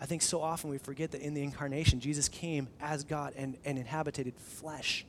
[0.01, 3.57] I think so often we forget that in the incarnation, Jesus came as God and,
[3.64, 5.05] and inhabited flesh.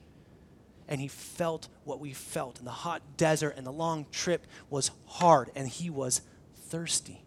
[0.88, 2.58] And he felt what we felt.
[2.58, 6.22] And the hot desert and the long trip was hard, and he was
[6.70, 7.23] thirsty.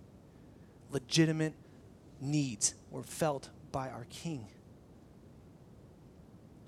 [0.90, 1.54] Legitimate
[2.20, 4.46] needs were felt by our King.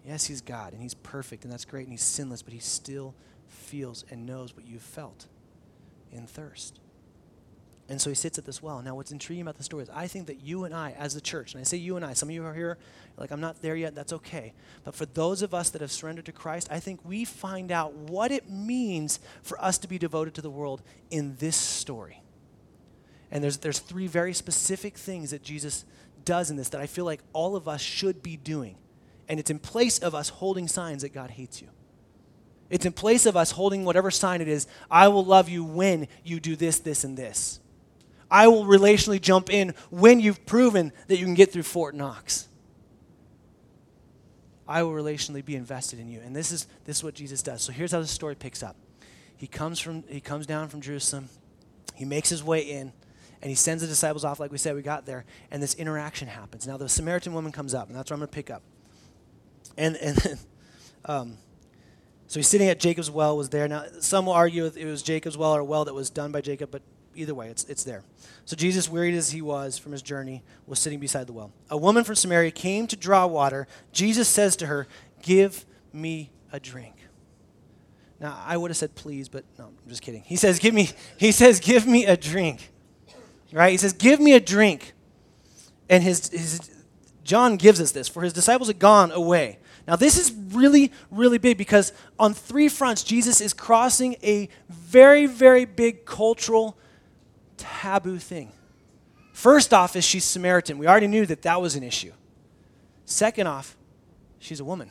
[0.05, 3.15] Yes, he's God, and he's perfect, and that's great, and he's sinless, but he still
[3.47, 5.27] feels and knows what you've felt
[6.11, 6.81] in thirst.
[7.91, 8.83] And so he sits at this well.
[8.83, 11.23] Now, what's intriguing about the story is I think that you and I, as the
[11.23, 12.77] church, and I say you and I, some of you are here,
[13.17, 14.53] like, I'm not there yet, that's okay.
[14.85, 17.95] But for those of us that have surrendered to Christ, I think we find out
[17.95, 22.23] what it means for us to be devoted to the world in this story.
[23.31, 25.85] And there's, there's three very specific things that Jesus
[26.25, 28.77] does in this that I feel like all of us should be doing.
[29.29, 31.69] And it's in place of us holding signs that God hates you.
[32.71, 36.09] It's in place of us holding whatever sign it is I will love you when
[36.25, 37.61] you do this, this, and this.
[38.31, 42.47] I will relationally jump in when you've proven that you can get through Fort Knox.
[44.67, 46.21] I will relationally be invested in you.
[46.23, 47.63] And this is, this is what Jesus does.
[47.63, 48.77] So here's how the story picks up.
[49.39, 51.31] He comes, from, he comes down from Jerusalem,
[51.95, 52.93] he makes his way in,
[53.43, 56.29] and he sends the disciples off, like we said, we got there, and this interaction
[56.29, 56.67] happens.
[56.67, 58.63] Now, the Samaritan woman comes up, and that's where I'm going to pick up.
[59.77, 60.39] And, and
[61.05, 61.37] um,
[62.27, 63.69] so he's sitting at Jacob's well, was there.
[63.69, 66.41] Now, some will argue it was Jacob's well or a well that was done by
[66.41, 66.83] Jacob, but
[67.15, 68.03] either way, it's, it's there.
[68.45, 71.53] So Jesus, wearied as he was from his journey, was sitting beside the well.
[71.71, 73.67] A woman from Samaria came to draw water.
[73.93, 74.87] Jesus says to her,
[75.23, 76.95] Give me a drink.
[78.21, 80.23] Now, I would have said please, but no, I'm just kidding.
[80.23, 82.71] He says, Give me, he says, Give me a drink.
[83.53, 83.71] Right?
[83.71, 84.95] He says, Give me a drink.
[85.89, 86.61] And his, his
[87.25, 89.59] John gives us this, for his disciples had gone away.
[89.87, 95.27] Now, this is really, really big because on three fronts, Jesus is crossing a very,
[95.27, 96.77] very big cultural
[97.57, 98.53] taboo thing.
[99.33, 100.79] First off, is she's Samaritan.
[100.79, 102.13] We already knew that that was an issue.
[103.05, 103.77] Second off,
[104.39, 104.91] she's a woman.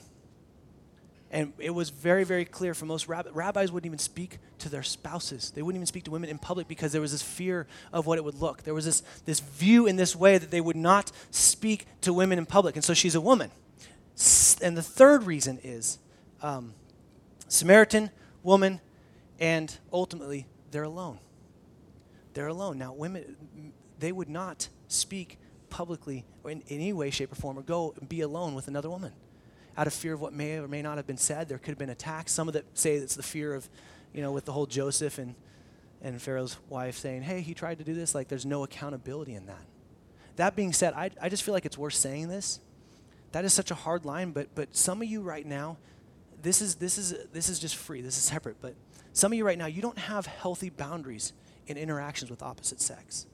[1.30, 4.84] And it was very, very clear for most rab- rabbis wouldn't even speak to their
[4.84, 5.52] spouses.
[5.52, 8.18] They wouldn't even speak to women in public because there was this fear of what
[8.18, 8.64] it would look.
[8.64, 12.38] There was this, this view in this way that they would not speak to women
[12.38, 12.76] in public.
[12.76, 13.52] And so she's a woman.
[14.62, 16.00] And the third reason is
[16.42, 16.74] um,
[17.48, 18.10] Samaritan,
[18.42, 18.80] woman,
[19.40, 21.20] and ultimately they're alone
[22.38, 22.78] they're alone.
[22.78, 23.36] Now, women,
[23.98, 25.40] they would not speak
[25.72, 28.68] publicly or in, in any way, shape, or form or go and be alone with
[28.68, 29.12] another woman
[29.78, 31.48] out of fear of what may or may not have been said.
[31.48, 32.32] There could have been attacks.
[32.32, 33.70] Some of that say it's the fear of,
[34.14, 35.36] you know, with the whole Joseph and,
[36.02, 38.16] and Pharaoh's wife saying, hey, he tried to do this.
[38.16, 39.66] Like, there's no accountability in that.
[40.38, 42.60] That being said, I, I just feel like it's worth saying this.
[43.34, 45.78] That is such a hard line, but, but some of you right now,
[46.42, 48.02] this is, this, is, this is just free.
[48.02, 48.58] This is separate.
[48.62, 48.74] But
[49.14, 51.34] some of you right now, you don't have healthy boundaries
[51.68, 53.26] in interactions with opposite sex.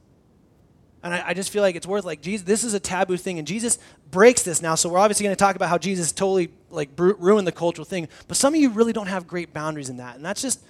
[1.03, 2.45] And I, I, just feel like it's worth like Jesus.
[2.45, 3.77] This is a taboo thing, and Jesus
[4.09, 4.75] breaks this now.
[4.75, 7.83] So we're obviously going to talk about how Jesus totally like bru- ruined the cultural
[7.83, 8.07] thing.
[8.29, 10.63] But some of you really don't have great boundaries in that, and that's just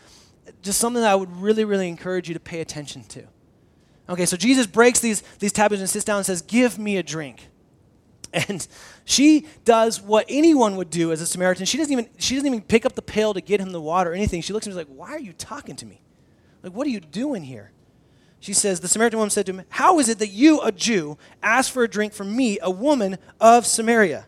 [0.62, 3.24] just something that I would really, really encourage you to pay attention to.
[4.10, 7.04] Okay, so Jesus breaks these these taboos and sits down and says, "Give me a
[7.04, 7.50] drink."
[8.50, 8.67] And
[9.06, 11.67] she does what anyone would do as a Samaritan.
[11.67, 14.10] She doesn't even she doesn't even pick up the pail to get him the water
[14.10, 14.41] or anything.
[14.41, 16.02] She looks at him like, "Why are you talking to me?"
[16.63, 17.72] Like, what are you doing here?
[18.43, 21.17] She says, The Samaritan woman said to him, How is it that you, a Jew,
[21.41, 24.25] ask for a drink from me, a woman of Samaria?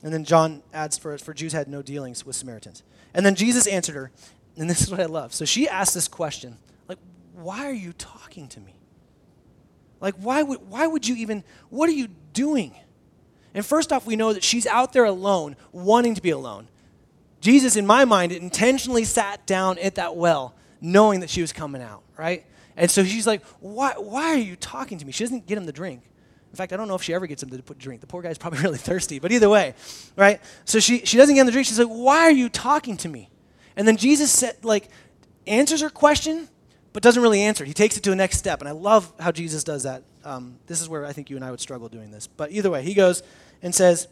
[0.00, 2.84] And then John adds, for, for Jews had no dealings with Samaritans.
[3.12, 4.12] And then Jesus answered her,
[4.56, 5.34] and this is what I love.
[5.34, 6.98] So she asked this question, like,
[7.32, 8.76] why are you talking to me?
[10.00, 12.72] Like, why would, why would you even, what are you doing?
[13.54, 16.68] And first off, we know that she's out there alone, wanting to be alone.
[17.40, 21.82] Jesus, in my mind, intentionally sat down at that well knowing that she was coming
[21.82, 22.44] out, right?
[22.76, 25.12] And so she's like, why, why are you talking to me?
[25.12, 26.02] She doesn't get him the drink.
[26.50, 28.02] In fact, I don't know if she ever gets him to drink.
[28.02, 29.74] The poor guy's probably really thirsty, but either way,
[30.16, 30.40] right?
[30.64, 31.66] So she, she doesn't get him the drink.
[31.66, 33.30] She's like, why are you talking to me?
[33.76, 34.88] And then Jesus said, like,
[35.46, 36.48] answers her question,
[36.92, 37.64] but doesn't really answer.
[37.64, 38.60] He takes it to a next step.
[38.60, 40.02] And I love how Jesus does that.
[40.24, 42.26] Um, this is where I think you and I would struggle doing this.
[42.26, 43.22] But either way, he goes
[43.62, 44.08] and says,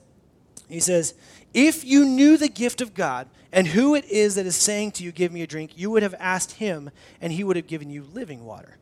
[0.72, 1.14] he says,
[1.52, 5.04] if you knew the gift of God and who it is that is saying to
[5.04, 7.90] you, Give me a drink, you would have asked him, and he would have given
[7.90, 8.76] you living water.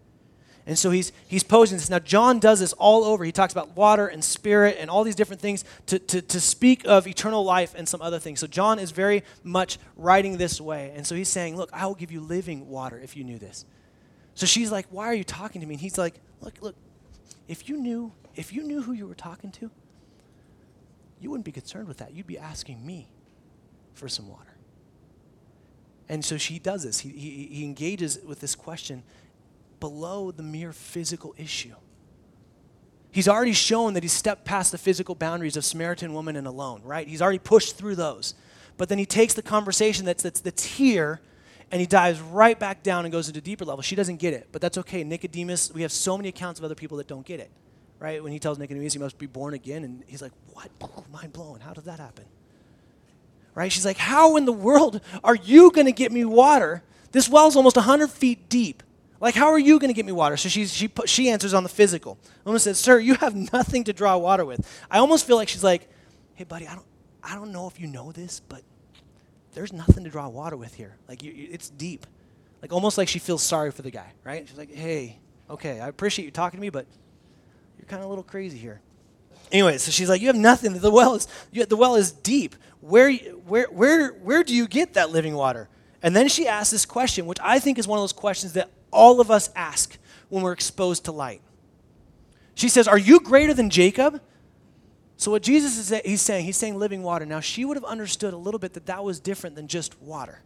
[0.67, 1.89] And so he's, he's posing this.
[1.89, 3.25] Now, John does this all over.
[3.25, 6.87] He talks about water and spirit and all these different things to, to, to speak
[6.87, 8.41] of eternal life and some other things.
[8.41, 10.93] So, John is very much writing this way.
[10.95, 13.65] And so he's saying, Look, I will give you living water if you knew this.
[14.35, 15.75] So she's like, Why are you talking to me?
[15.75, 16.77] And he's like, Look, look,
[17.49, 19.71] if you knew, if you knew who you were talking to,
[21.21, 22.13] you wouldn't be concerned with that.
[22.13, 23.09] You'd be asking me
[23.95, 24.57] for some water.
[26.09, 27.01] And so she does this.
[27.01, 29.03] He, he, he engages with this question
[29.81, 31.75] below the mere physical issue.
[33.11, 36.83] He's already shown that he's stepped past the physical boundaries of Samaritan woman and alone,
[36.85, 37.07] right?
[37.07, 38.35] He's already pushed through those.
[38.77, 41.21] But then he takes the conversation that's, that's, that's here
[41.71, 43.83] and he dives right back down and goes into deeper level.
[43.83, 45.05] She doesn't get it, but that's okay.
[45.05, 47.51] Nicodemus, we have so many accounts of other people that don't get it,
[47.99, 48.23] right?
[48.23, 50.71] When he tells Nicodemus he must be born again, and he's like, what?
[51.13, 51.61] Mind blown.
[51.61, 52.25] How did that happen?
[53.55, 53.73] Right?
[53.73, 56.83] She's like, how in the world are you going to get me water?
[57.13, 58.83] This well's almost 100 feet deep.
[59.21, 60.37] Like, how are you going to get me water?
[60.37, 62.19] So she's, she, she answers on the physical.
[62.45, 64.67] Woman says, Sir, you have nothing to draw water with.
[64.91, 65.89] I almost feel like she's like,
[66.35, 66.87] Hey, buddy, I don't,
[67.23, 68.63] I don't know if you know this, but
[69.55, 70.97] there's nothing to draw water with here.
[71.09, 72.07] Like, you, it's deep.
[72.63, 74.47] Like, almost like she feels sorry for the guy, right?
[74.47, 75.19] She's like, Hey,
[75.51, 76.87] okay, I appreciate you talking to me, but
[77.79, 78.81] you're kind of a little crazy here.
[79.51, 80.73] Anyway, so she's like, You have nothing.
[80.75, 82.55] The well is, you, the well is deep.
[82.81, 85.69] Where, where, where, where do you get that living water?
[86.03, 88.71] And then she asks this question, which I think is one of those questions that
[88.93, 91.41] all of us ask when we're exposed to light.
[92.55, 94.21] She says, Are you greater than Jacob?
[95.17, 97.27] So, what Jesus is he's saying, he's saying living water.
[97.27, 100.43] Now, she would have understood a little bit that that was different than just water.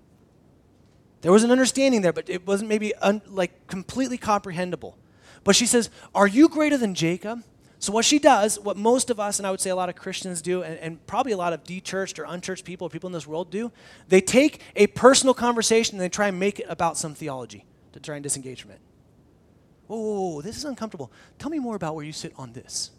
[1.21, 4.97] There was an understanding there, but it wasn't maybe un, like completely comprehensible.
[5.45, 7.43] But she says, Are you greater than Jacob?
[7.79, 9.97] So, what she does, what most of us, and I would say a lot of
[9.97, 13.27] Christians do, and, and probably a lot of de-churched or unchurched people, people in this
[13.27, 13.73] world do,
[14.09, 17.99] they take a personal conversation and they try and make it about some theology to
[17.99, 18.81] try and disengage from it.
[19.89, 21.11] Whoa, whoa, whoa, this is uncomfortable.
[21.41, 22.93] Tell me more about where you sit on this.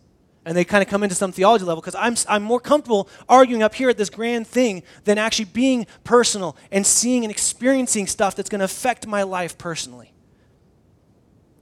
[0.45, 3.63] And they kind of come into some theology level because I'm, I'm more comfortable arguing
[3.63, 8.35] up here at this grand thing than actually being personal and seeing and experiencing stuff
[8.35, 10.12] that's going to affect my life personally.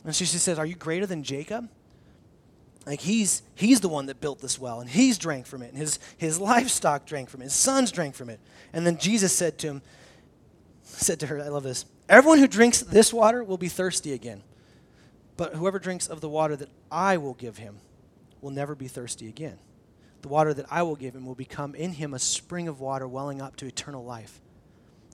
[0.03, 1.69] And so she says, Are you greater than Jacob?
[2.85, 5.77] Like he's he's the one that built this well, and he's drank from it, and
[5.77, 8.39] his, his livestock drank from it, his sons drank from it.
[8.73, 9.81] And then Jesus said to him,
[10.83, 11.85] said to her, I love this.
[12.09, 14.43] Everyone who drinks this water will be thirsty again.
[15.37, 17.77] But whoever drinks of the water that I will give him
[18.41, 19.57] will never be thirsty again.
[20.21, 23.07] The water that I will give him will become in him a spring of water
[23.07, 24.39] welling up to eternal life.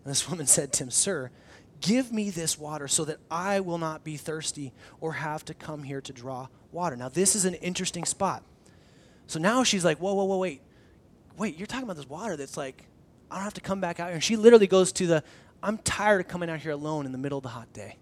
[0.03, 1.31] And this woman said to him, Sir,
[1.81, 5.83] give me this water so that I will not be thirsty or have to come
[5.83, 6.95] here to draw water.
[6.95, 8.43] Now, this is an interesting spot.
[9.27, 10.61] So now she's like, whoa, whoa, whoa, wait.
[11.37, 12.83] Wait, you're talking about this water that's like,
[13.29, 14.15] I don't have to come back out here.
[14.15, 15.23] And she literally goes to the,
[15.61, 17.97] I'm tired of coming out here alone in the middle of the hot day.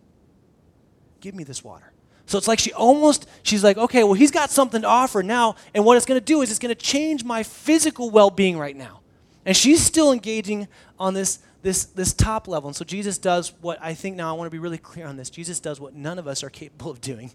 [1.20, 1.92] Give me this water.
[2.28, 5.56] So it's like she almost, she's like, okay, well, he's got something to offer now.
[5.74, 8.58] And what it's going to do is it's going to change my physical well being
[8.58, 9.02] right now.
[9.46, 12.70] And she's still engaging on this, this, this top level.
[12.70, 15.18] And so Jesus does what I think now, I want to be really clear on
[15.18, 15.30] this.
[15.30, 17.32] Jesus does what none of us are capable of doing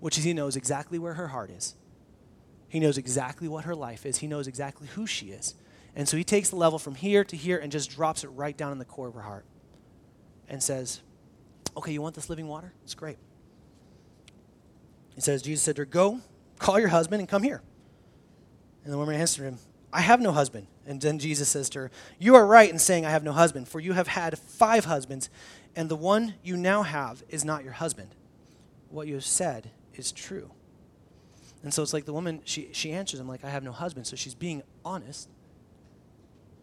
[0.00, 1.74] which is he knows exactly where her heart is.
[2.68, 4.18] He knows exactly what her life is.
[4.18, 5.54] He knows exactly who she is.
[5.94, 8.56] And so he takes the level from here to here and just drops it right
[8.56, 9.44] down in the core of her heart
[10.48, 11.00] and says,
[11.76, 12.72] Okay, you want this living water?
[12.82, 13.18] It's great.
[15.14, 16.20] He says, Jesus said to her, Go,
[16.58, 17.62] call your husband and come here.
[18.84, 19.58] And the woman answered him,
[19.92, 20.66] I have no husband.
[20.86, 23.68] And then Jesus says to her, You are right in saying, I have no husband,
[23.68, 25.28] for you have had five husbands,
[25.76, 28.14] and the one you now have is not your husband.
[28.88, 30.50] What you have said is true.
[31.62, 34.06] And so it's like the woman, she, she answers him like, I have no husband.
[34.06, 35.28] So she's being honest,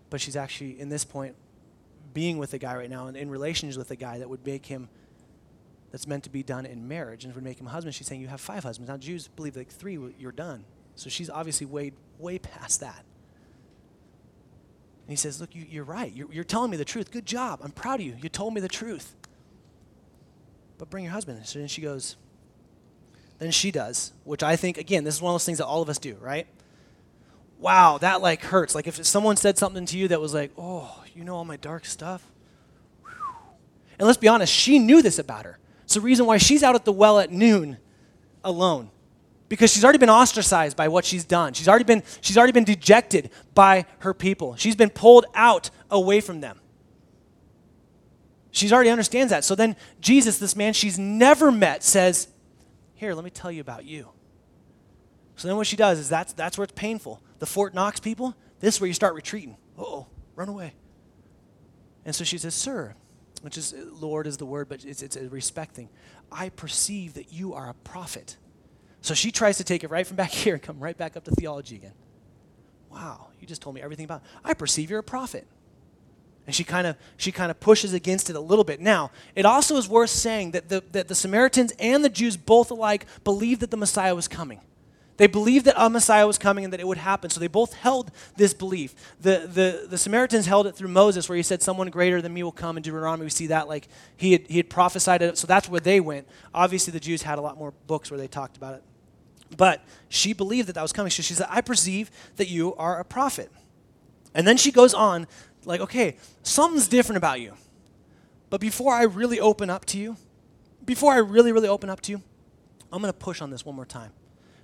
[0.10, 1.36] but she's actually, in this point,
[2.13, 4.66] being with a guy right now and in relations with a guy that would make
[4.66, 4.90] him,
[5.92, 7.94] that's meant to be done in marriage and would make him a husband.
[7.94, 8.90] She's saying, You have five husbands.
[8.90, 10.66] Now, Jews believe like three, you're done.
[10.96, 13.06] So she's obviously way, way past that.
[15.08, 16.12] And he says, Look, you, are right.
[16.13, 17.12] You're, you're telling me the truth.
[17.12, 17.62] Good job.
[17.63, 18.17] I'm proud of you.
[18.22, 19.15] You told me the truth.
[20.78, 21.46] But bring your husband.
[21.46, 22.17] So then she goes,
[23.39, 25.82] Then she does, which I think, again, this is one of those things that all
[25.82, 26.46] of us do, right?
[27.58, 28.76] Wow, that like hurts.
[28.76, 31.56] Like if someone said something to you that was like, oh, you know all my
[31.56, 32.30] dark stuff.
[33.98, 35.58] And let's be honest, she knew this about her.
[35.84, 37.78] It's the reason why she's out at the well at noon
[38.43, 38.91] alone.
[39.50, 41.54] Because she's already been ostracized by what she's done.
[41.54, 44.56] She's already been, she's already been dejected by her people.
[44.56, 46.60] She's been pulled out away from them.
[48.52, 49.44] She's already understands that.
[49.44, 52.28] So then Jesus, this man she's never met, says,
[52.96, 54.10] here, let me tell you about you.
[55.36, 57.22] So then what she does is that's, that's where it's painful.
[57.39, 59.56] The Fort Knox people, this is where you start retreating.
[59.78, 60.74] oh, run away.
[62.04, 62.95] And so she says, Sir,
[63.41, 65.89] which is, uh, Lord is the word, but it's, it's a respect thing.
[66.32, 68.38] I perceive that you are a prophet.
[69.02, 71.24] So she tries to take it right from back here and come right back up
[71.26, 71.93] to theology again.
[72.91, 74.24] Wow, you just told me everything about.
[74.43, 75.45] I perceive you're a prophet.
[76.45, 78.80] And she kind of she kind of pushes against it a little bit.
[78.80, 82.72] Now, it also is worth saying that the, that the Samaritans and the Jews both
[82.72, 84.62] alike believed that the Messiah was coming.
[85.18, 87.30] They believed that a Messiah was coming and that it would happen.
[87.30, 88.93] So they both held this belief.
[89.20, 92.43] The, the, the Samaritans held it through Moses, where he said, Someone greater than me
[92.43, 92.78] will come.
[92.78, 93.68] In Deuteronomy, we see that.
[93.68, 95.38] Like he had, he had prophesied it.
[95.38, 96.28] So that's where they went.
[96.53, 98.84] Obviously, the Jews had a lot more books where they talked about it.
[99.55, 101.09] But she believed that that was coming.
[101.09, 103.51] So she said, I perceive that you are a prophet.
[104.36, 105.26] And then she goes on,
[105.65, 107.53] like, okay, something's different about you.
[108.49, 110.18] But before I really open up to you,
[110.86, 112.22] before I really, really open up to you,
[112.91, 114.11] I'm going to push on this one more time.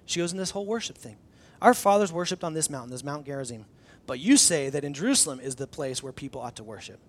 [0.05, 1.17] She goes in this whole worship thing.
[1.61, 3.65] Our fathers worshipped on this mountain, this Mount Gerizim.
[4.05, 6.99] But you say that in Jerusalem is the place where people ought to worship.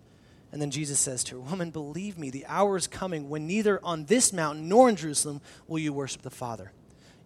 [0.52, 3.80] And then Jesus says to her, Woman, believe me, the hour is coming when neither
[3.82, 6.70] on this mountain nor in Jerusalem will you worship the Father.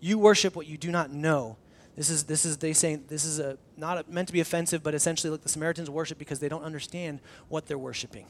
[0.00, 1.58] You worship what you do not know.
[1.94, 4.82] This is, this is they saying, this is a, not a, meant to be offensive,
[4.82, 8.24] but essentially, like the Samaritans worship because they don't understand what they're worshiping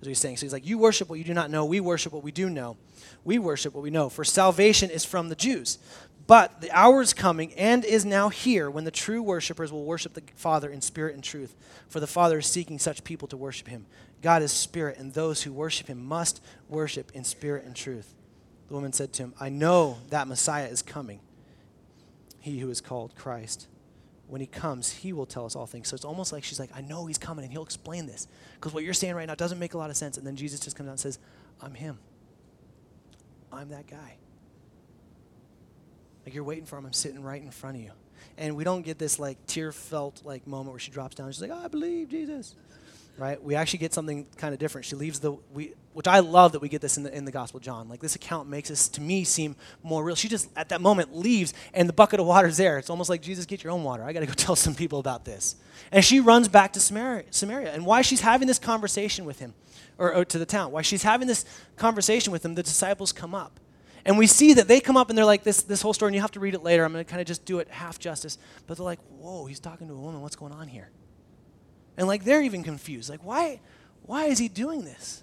[0.00, 0.36] is what he's saying.
[0.38, 1.64] So he's like, You worship what you do not know.
[1.64, 2.76] We worship what we do know.
[3.24, 4.08] We worship what we know.
[4.08, 5.78] For salvation is from the Jews.
[6.30, 10.14] But the hour is coming and is now here when the true worshipers will worship
[10.14, 11.56] the Father in spirit and truth.
[11.88, 13.86] For the Father is seeking such people to worship him.
[14.22, 18.14] God is spirit, and those who worship him must worship in spirit and truth.
[18.68, 21.18] The woman said to him, I know that Messiah is coming,
[22.38, 23.66] he who is called Christ
[24.28, 25.88] when he comes, he will tell us all things.
[25.88, 28.28] So it's almost like she's like, I know he's coming and he'll explain this.
[28.54, 30.16] Because what you're saying right now doesn't make a lot of sense.
[30.16, 31.18] And then Jesus just comes out and says,
[31.60, 31.98] I'm him.
[33.50, 34.19] I'm that guy.
[36.30, 36.86] Like you're waiting for him.
[36.86, 37.90] I'm sitting right in front of you.
[38.38, 41.28] And we don't get this like tear felt like moment where she drops down.
[41.32, 42.54] She's like, oh, I believe Jesus
[43.20, 43.42] right?
[43.42, 44.86] We actually get something kind of different.
[44.86, 47.30] She leaves the, we, which I love that we get this in the, in the
[47.30, 47.86] Gospel John.
[47.86, 50.16] Like this account makes this, to me, seem more real.
[50.16, 52.78] She just, at that moment, leaves and the bucket of water is there.
[52.78, 54.04] It's almost like, Jesus, get your own water.
[54.04, 55.56] I got to go tell some people about this.
[55.92, 57.74] And she runs back to Samaria, Samaria.
[57.74, 59.52] And why she's having this conversation with him,
[59.98, 61.44] or, or to the town, why she's having this
[61.76, 63.59] conversation with him, the disciples come up.
[64.04, 66.14] And we see that they come up and they're like, this, this whole story, and
[66.14, 66.84] you have to read it later.
[66.84, 68.38] I'm going to kind of just do it half justice.
[68.66, 70.20] But they're like, whoa, he's talking to a woman.
[70.20, 70.90] What's going on here?
[71.96, 73.10] And like they're even confused.
[73.10, 73.60] Like, why,
[74.02, 75.22] why is he doing this?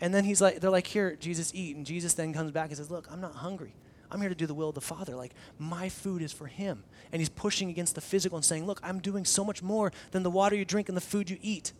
[0.00, 1.76] And then he's like, they're like, here, Jesus, eat.
[1.76, 3.74] And Jesus then comes back and says, Look, I'm not hungry.
[4.10, 5.14] I'm here to do the will of the Father.
[5.14, 6.82] Like, my food is for him.
[7.12, 10.22] And he's pushing against the physical and saying, Look, I'm doing so much more than
[10.22, 11.72] the water you drink and the food you eat.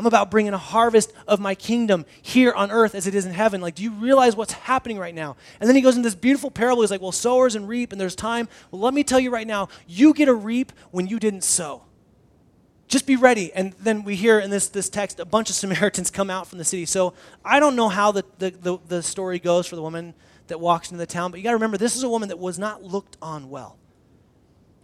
[0.00, 3.34] I'm about bringing a harvest of my kingdom here on earth as it is in
[3.34, 3.60] heaven.
[3.60, 5.36] Like, do you realize what's happening right now?
[5.60, 6.80] And then he goes in this beautiful parable.
[6.80, 8.48] He's like, Well, sowers and reap, and there's time.
[8.70, 11.82] Well, let me tell you right now, you get a reap when you didn't sow
[12.88, 13.52] just be ready.
[13.52, 16.56] And then we hear in this, this text a bunch of Samaritans come out from
[16.58, 16.86] the city.
[16.86, 17.12] So
[17.44, 20.14] I don't know how the, the, the, the story goes for the woman
[20.46, 22.38] that walks into the town, but you got to remember this is a woman that
[22.38, 23.76] was not looked on well.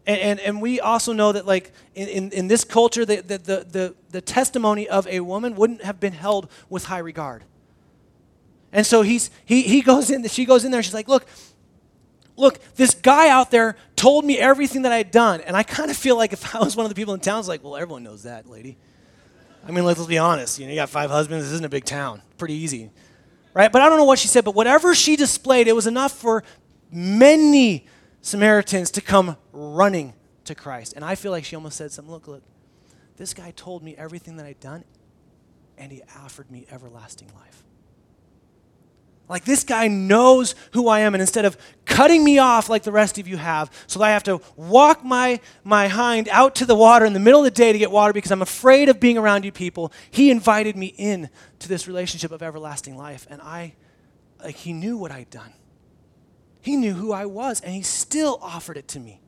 [0.06, 3.38] And, and, and we also know that, like, in, in, in this culture, the, the,
[3.38, 7.42] the, the, testimony of a woman wouldn't have been held with high regard.
[8.72, 11.26] And so he's, he, he goes in, she goes in there, she's like, Look,
[12.36, 15.40] look, this guy out there told me everything that I had done.
[15.40, 17.38] And I kind of feel like if I was one of the people in town,
[17.38, 18.76] it's like, well, everyone knows that, lady.
[19.66, 20.58] I mean, let's, let's be honest.
[20.58, 21.46] You know, you got five husbands.
[21.46, 22.22] This isn't a big town.
[22.38, 22.90] Pretty easy.
[23.54, 23.72] Right?
[23.72, 26.44] But I don't know what she said, but whatever she displayed, it was enough for
[26.92, 27.86] many
[28.20, 30.92] Samaritans to come running to Christ.
[30.94, 32.42] And I feel like she almost said something look, look,
[33.16, 34.84] this guy told me everything that I'd done,
[35.78, 37.62] and he offered me everlasting life.
[39.28, 42.92] Like this guy knows who I am, and instead of cutting me off like the
[42.92, 46.66] rest of you have, so that I have to walk my, my hind out to
[46.66, 49.00] the water in the middle of the day to get water because I'm afraid of
[49.00, 51.28] being around you people, he invited me in
[51.58, 53.26] to this relationship of everlasting life.
[53.28, 53.74] And I,
[54.44, 55.52] like, he knew what I'd done.
[56.60, 59.20] He knew who I was, and he still offered it to me.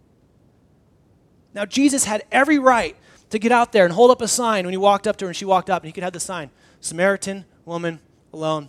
[1.55, 2.97] Now, Jesus had every right
[3.31, 5.29] to get out there and hold up a sign when he walked up to her
[5.29, 8.01] and she walked up, and he could have the sign Samaritan woman
[8.33, 8.69] alone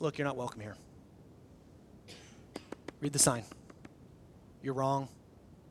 [0.00, 0.76] Look, you're not welcome here.
[3.00, 3.44] Read the sign.
[4.62, 5.08] You're wrong.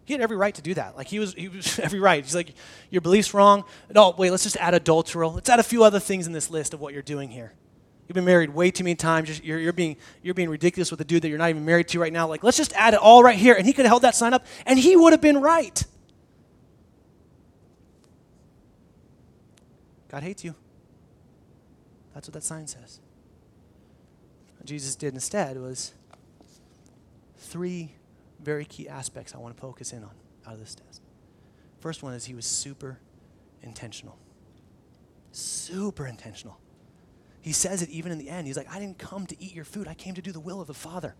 [0.05, 0.95] He had every right to do that.
[0.95, 2.23] Like he was, he was every right.
[2.23, 2.53] He's like,
[2.89, 3.63] your belief's wrong.
[3.93, 5.33] No, wait, let's just add adulteral.
[5.33, 7.53] Let's add a few other things in this list of what you're doing here.
[8.07, 9.41] You've been married way too many times.
[9.41, 11.99] You're, you're, being, you're being ridiculous with a dude that you're not even married to
[11.99, 12.27] right now.
[12.27, 13.55] Like, let's just add it all right here.
[13.55, 15.83] And he could have held that sign up, and he would have been right.
[20.09, 20.55] God hates you.
[22.13, 23.01] That's what that sign says.
[24.63, 25.93] Jesus did instead was
[27.37, 27.93] three
[28.41, 30.11] very key aspects I want to focus in on
[30.45, 31.01] out of this test.
[31.79, 32.99] First one is he was super
[33.63, 34.17] intentional.
[35.31, 36.59] Super intentional.
[37.47, 38.45] He says it even in the end.
[38.45, 40.59] He's like, I didn't come to eat your food, I came to do the will
[40.59, 41.15] of the Father.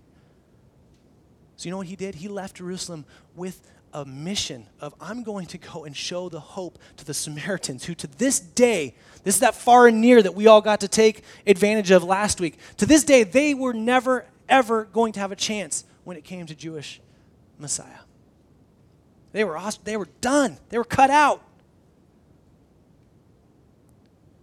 [1.56, 2.16] So, you know what he did?
[2.16, 3.62] He left Jerusalem with
[3.94, 7.96] a mission of I'm going to go and show the hope to the Samaritans who
[7.96, 11.24] to this day, this is that far and near that we all got to take
[11.48, 12.58] advantage of last week.
[12.76, 16.46] To this day, they were never, ever going to have a chance when it came
[16.46, 17.00] to Jewish
[17.58, 18.02] Messiah.
[19.32, 21.42] They were, they were done, they were cut out.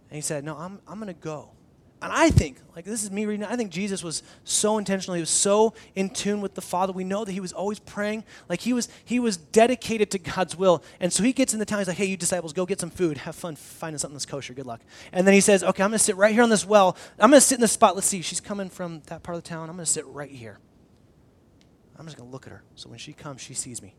[0.09, 1.51] And he said, No, I'm, I'm going to go.
[2.05, 5.15] And I think, like this is me reading, I think Jesus was so intentional.
[5.15, 6.93] He was so in tune with the Father.
[6.93, 8.25] We know that he was always praying.
[8.47, 10.83] Like he was, he was dedicated to God's will.
[10.99, 11.79] And so he gets in the town.
[11.79, 13.17] He's like, hey, you disciples, go get some food.
[13.17, 14.53] Have fun finding something that's kosher.
[14.53, 14.81] Good luck.
[15.13, 16.95] And then he says, okay, I'm going to sit right here on this well.
[17.17, 17.95] I'm going to sit in this spot.
[17.95, 18.21] Let's see.
[18.21, 19.67] She's coming from that part of the town.
[19.67, 20.59] I'm going to sit right here.
[21.97, 22.61] I'm just going to look at her.
[22.75, 23.95] So when she comes, she sees me.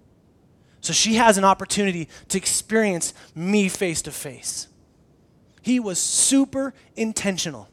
[0.80, 4.68] So she has an opportunity to experience me face to face.
[5.60, 7.68] He was super intentional.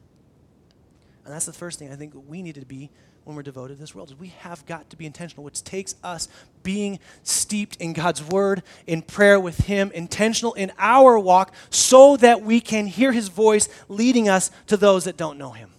[1.26, 2.90] And that's the first thing I think we need to be
[3.24, 5.96] when we're devoted to this world is we have got to be intentional, which takes
[6.04, 6.28] us
[6.62, 12.42] being steeped in God's word, in prayer with Him, intentional in our walk, so that
[12.42, 15.70] we can hear His voice leading us to those that don't know Him.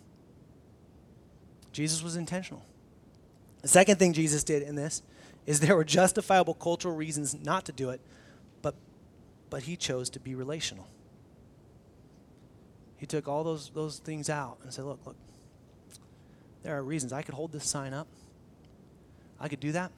[1.73, 2.65] Jesus was intentional.
[3.63, 5.03] The second thing Jesus did in this
[5.47, 8.01] is there were justifiable cultural reasons not to do it,
[8.63, 8.75] but,
[9.51, 10.89] but He chose to be relational.
[12.97, 15.17] He took all those, those things out and said, Look, look,
[16.65, 17.13] there are reasons.
[17.13, 18.09] I could hold this sign up,
[19.39, 19.93] I could do that,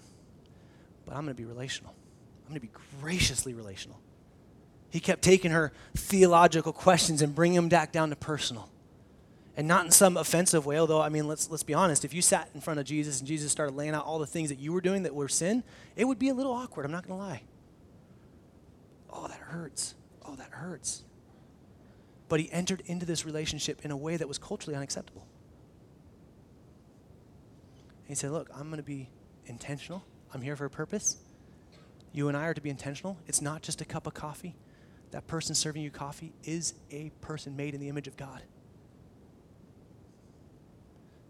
[1.07, 1.95] but I'm going to be relational.
[2.45, 3.99] I'm going to be graciously relational.
[4.91, 8.71] He kept taking her theological questions and bringing them back down to personal.
[9.57, 12.05] And not in some offensive way, although, I mean, let's, let's be honest.
[12.05, 14.51] If you sat in front of Jesus and Jesus started laying out all the things
[14.51, 15.64] that you were doing that were sin,
[15.97, 16.85] it would be a little awkward.
[16.85, 17.43] I'm not going to lie.
[19.11, 19.95] Oh, that hurts.
[20.25, 21.05] Oh, that hurts.
[22.29, 25.27] But he entered into this relationship in a way that was culturally unacceptable.
[28.07, 29.09] He said, Look, I'm going to be
[29.47, 30.05] intentional.
[30.33, 31.19] I'm here for a purpose.
[32.13, 33.19] You and I are to be intentional.
[33.27, 34.57] It's not just a cup of coffee.
[35.11, 38.43] That person serving you coffee is a person made in the image of God.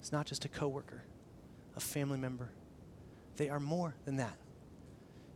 [0.01, 1.03] It's not just a coworker,
[1.77, 2.51] a family member.
[3.37, 4.37] They are more than that.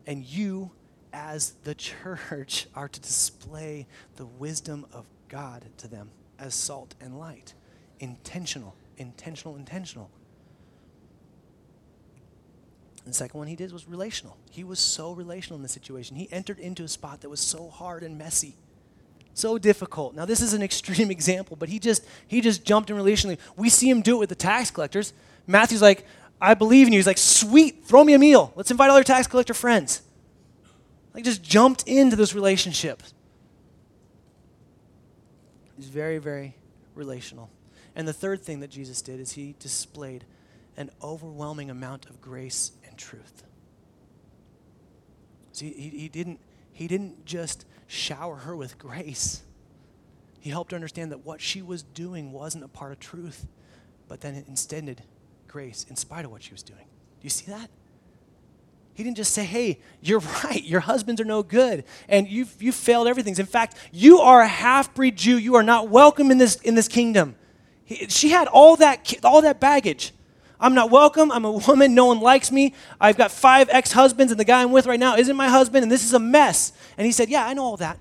[0.06, 0.70] And you,
[1.12, 3.86] as the church, are to display
[4.16, 7.54] the wisdom of God to them as salt and light.
[7.98, 10.10] Intentional, intentional, intentional.
[13.06, 14.36] The second one he did was relational.
[14.50, 16.16] He was so relational in the situation.
[16.16, 18.56] He entered into a spot that was so hard and messy,
[19.34, 20.14] so difficult.
[20.14, 23.38] Now this is an extreme example, but he just he just jumped in relationally.
[23.56, 25.12] We see him do it with the tax collectors.
[25.46, 26.06] Matthew's like,
[26.40, 28.52] "I believe in you." He's like, "Sweet, throw me a meal.
[28.54, 30.02] Let's invite all your tax collector friends."
[31.14, 33.02] Like just jumped into this relationship.
[35.76, 36.54] He's very very
[36.94, 37.50] relational.
[37.96, 40.24] And the third thing that Jesus did is he displayed
[40.76, 43.42] an overwhelming amount of grace truth.
[45.52, 46.40] See, he, he, didn't,
[46.72, 49.42] he didn't just shower her with grace.
[50.38, 53.46] He helped her understand that what she was doing wasn't a part of truth,
[54.08, 55.02] but then it extended
[55.48, 56.84] grace in spite of what she was doing.
[56.84, 57.68] Do you see that?
[58.94, 62.74] He didn't just say, hey, you're right, your husbands are no good, and you've, you've
[62.74, 63.34] failed everything.
[63.38, 65.36] In fact, you are a half breed Jew.
[65.36, 67.34] You are not welcome in this, in this kingdom.
[67.84, 70.12] He, she had all that, all that baggage.
[70.60, 71.32] I'm not welcome.
[71.32, 71.94] I'm a woman.
[71.94, 72.74] No one likes me.
[73.00, 75.82] I've got five ex husbands, and the guy I'm with right now isn't my husband,
[75.82, 76.72] and this is a mess.
[76.98, 77.98] And he said, Yeah, I know all that,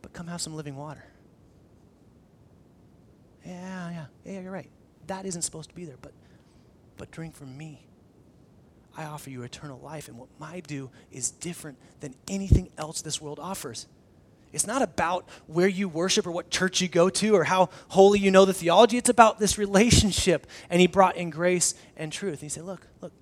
[0.00, 1.04] but come have some living water.
[3.44, 4.70] Yeah, yeah, yeah, you're right.
[5.06, 6.12] That isn't supposed to be there, but,
[6.96, 7.86] but drink from me.
[8.96, 13.20] I offer you eternal life, and what I do is different than anything else this
[13.20, 13.86] world offers.
[14.56, 18.18] It's not about where you worship or what church you go to or how holy
[18.18, 18.96] you know the theology.
[18.96, 20.46] It's about this relationship.
[20.70, 22.34] And he brought in grace and truth.
[22.34, 23.12] And he said, Look, look,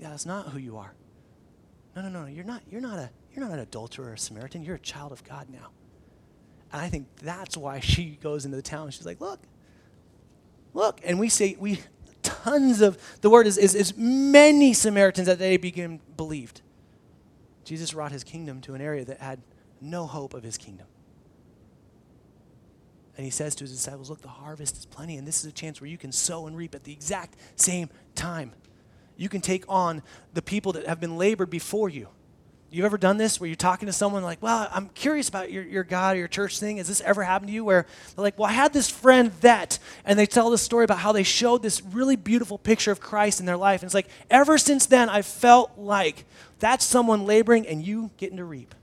[0.00, 0.94] yeah, that's not who you are.
[1.94, 4.62] No, no, no, you're not, you're not a you're not an adulterer or a Samaritan.
[4.62, 5.68] You're a child of God now.
[6.72, 9.40] And I think that's why she goes into the town she's like, Look,
[10.72, 11.02] look.
[11.04, 11.80] And we say we
[12.22, 16.62] tons of the word is, is, is many Samaritans that they begin believed.
[17.64, 19.42] Jesus brought his kingdom to an area that had
[19.80, 20.86] no hope of his kingdom.
[23.16, 25.52] And he says to his disciples, Look, the harvest is plenty, and this is a
[25.52, 28.52] chance where you can sow and reap at the exact same time.
[29.16, 30.02] You can take on
[30.34, 32.08] the people that have been labored before you.
[32.70, 35.64] You've ever done this where you're talking to someone like, Well, I'm curious about your,
[35.64, 36.76] your God or your church thing.
[36.76, 37.64] Has this ever happened to you?
[37.64, 40.98] Where they're like, Well, I had this friend that, and they tell the story about
[40.98, 43.82] how they showed this really beautiful picture of Christ in their life.
[43.82, 46.24] And it's like, ever since then, I felt like
[46.58, 48.74] that's someone laboring and you getting to reap.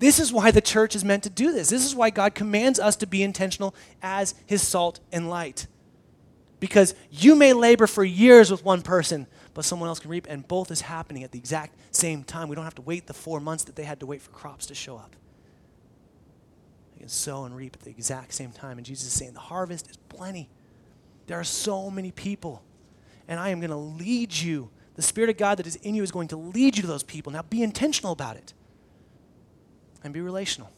[0.00, 1.70] This is why the church is meant to do this.
[1.70, 5.66] This is why God commands us to be intentional as his salt and light.
[6.58, 10.46] Because you may labor for years with one person, but someone else can reap, and
[10.48, 12.48] both is happening at the exact same time.
[12.48, 14.66] We don't have to wait the four months that they had to wait for crops
[14.66, 15.14] to show up.
[16.94, 18.78] They can sow and reap at the exact same time.
[18.78, 20.50] And Jesus is saying the harvest is plenty.
[21.28, 22.62] There are so many people
[23.30, 24.70] and I am going to lead you.
[24.96, 27.04] The Spirit of God that is in you is going to lead you to those
[27.04, 27.32] people.
[27.32, 28.52] Now be intentional about it
[30.02, 30.70] and be relational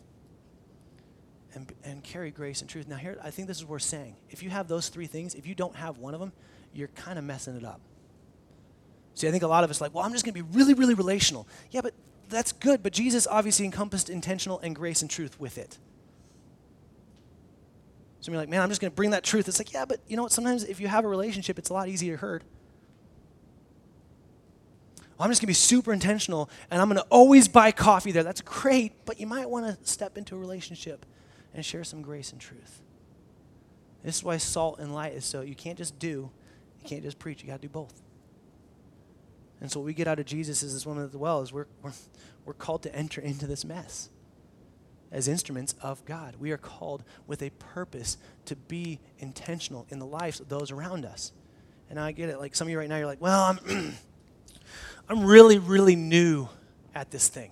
[1.55, 2.89] and, and carry grace and truth.
[2.89, 4.16] Now, here, I think this is worth saying.
[4.31, 6.33] If you have those three things, if you don't have one of them,
[6.73, 7.81] you're kind of messing it up.
[9.14, 10.75] See, I think a lot of us like, well, I'm just going to be really,
[10.75, 11.47] really relational.
[11.70, 11.95] Yeah, but
[12.29, 15.79] that's good, but Jesus obviously encompassed intentional and grace and truth with it.
[18.20, 19.49] So you're like, man, I'm just going to bring that truth.
[19.49, 20.33] It's like, yeah, but you know what?
[20.33, 22.45] Sometimes if you have a relationship, it's a lot easier to hurt.
[25.19, 28.23] I'm just going to be super intentional and I'm going to always buy coffee there.
[28.23, 31.07] That's great, but you might want to step into a relationship
[31.55, 32.81] and share some grace and truth.
[34.03, 36.31] This is why salt and light is so, you can't just do,
[36.83, 38.03] you can't just preach, you got to do both.
[39.61, 41.53] And so what we get out of Jesus is this woman at the well is
[41.53, 41.93] we're, we're,
[42.45, 44.09] we're called to enter into this mess
[45.13, 46.37] as instruments of God.
[46.41, 51.05] We are called with a purpose to be intentional in the lives of those around
[51.05, 51.33] us.
[51.91, 52.39] And I get it.
[52.39, 53.95] Like some of you right now, you're like, well, I'm,
[55.09, 56.49] I'm really, really new
[56.95, 57.51] at this thing.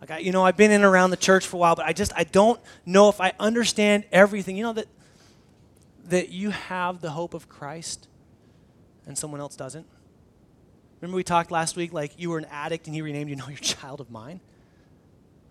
[0.00, 1.92] Like, I, you know, I've been in around the church for a while, but I
[1.92, 4.56] just, I don't know if I understand everything.
[4.56, 4.86] You know, that,
[6.08, 8.08] that you have the hope of Christ
[9.06, 9.86] and someone else doesn't?
[11.00, 13.48] Remember we talked last week like you were an addict and he renamed you, no,
[13.48, 14.40] you're a child of mine?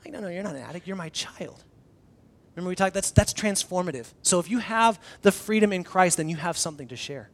[0.04, 1.64] Like, no, no, you're not an addict, you're my child.
[2.56, 4.14] Remember we talked, that's, that's transformative.
[4.22, 7.30] So if you have the freedom in Christ, then you have something to share.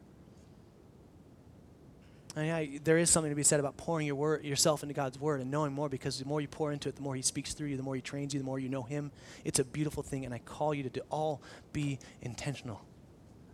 [2.34, 5.18] And yeah, there is something to be said about pouring your word, yourself into God's
[5.18, 7.52] word and knowing more because the more you pour into it, the more He speaks
[7.52, 9.12] through you, the more He trains you, the more you know Him.
[9.44, 12.80] It's a beautiful thing, and I call you to do, all be intentional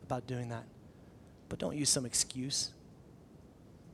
[0.05, 0.65] about doing that.
[1.49, 2.73] But don't use some excuse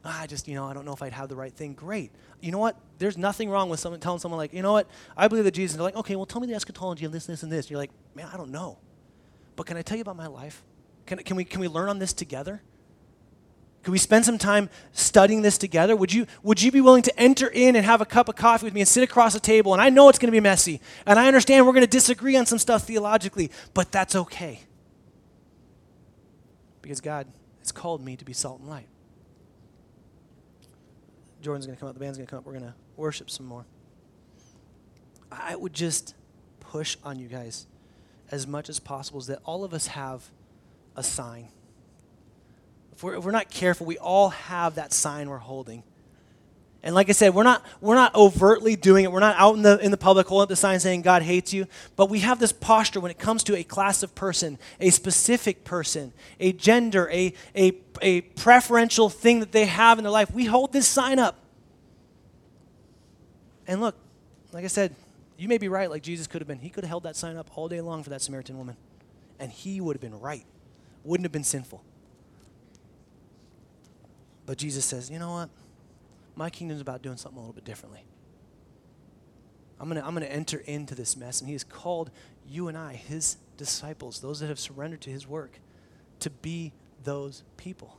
[0.04, 1.72] ah, I just, you know, I don't know if I'd have the right thing.
[1.72, 2.10] Great.
[2.40, 2.76] You know what?
[2.98, 4.88] There's nothing wrong with someone telling someone like, you know what?
[5.16, 5.76] I believe that Jesus.
[5.76, 7.70] They're like, okay, well, tell me the eschatology of this, this, and this.
[7.70, 8.78] You're like, man, I don't know.
[9.56, 10.62] But can I tell you about my life?
[11.06, 12.62] Can, can, we, can we learn on this together?
[13.84, 15.94] Could we spend some time studying this together?
[15.94, 18.64] Would you, would you be willing to enter in and have a cup of coffee
[18.64, 19.74] with me and sit across the table?
[19.74, 20.80] And I know it's going to be messy.
[21.04, 24.60] And I understand we're going to disagree on some stuff theologically, but that's okay.
[26.80, 27.26] Because God
[27.60, 28.88] has called me to be salt and light.
[31.42, 33.28] Jordan's going to come up, the band's going to come up, we're going to worship
[33.28, 33.66] some more.
[35.30, 36.14] I would just
[36.60, 37.66] push on you guys
[38.30, 40.30] as much as possible is that all of us have
[40.96, 41.48] a sign.
[42.94, 45.82] If we're, if we're not careful, we all have that sign we're holding.
[46.84, 49.10] And like I said, we're not, we're not overtly doing it.
[49.10, 51.52] We're not out in the, in the public holding up the sign saying God hates
[51.52, 51.66] you.
[51.96, 55.64] But we have this posture when it comes to a class of person, a specific
[55.64, 57.72] person, a gender, a, a,
[58.02, 60.30] a preferential thing that they have in their life.
[60.30, 61.38] We hold this sign up.
[63.66, 63.96] And look,
[64.52, 64.94] like I said,
[65.38, 66.58] you may be right, like Jesus could have been.
[66.58, 68.76] He could have held that sign up all day long for that Samaritan woman.
[69.40, 70.44] And he would have been right,
[71.02, 71.82] wouldn't have been sinful.
[74.46, 75.50] But Jesus says, you know what?
[76.36, 78.04] My kingdom's about doing something a little bit differently.
[79.80, 81.40] I'm going to I'm going to enter into this mess.
[81.40, 82.10] And he has called
[82.46, 85.58] you and I, his disciples, those that have surrendered to his work,
[86.20, 86.72] to be
[87.02, 87.98] those people,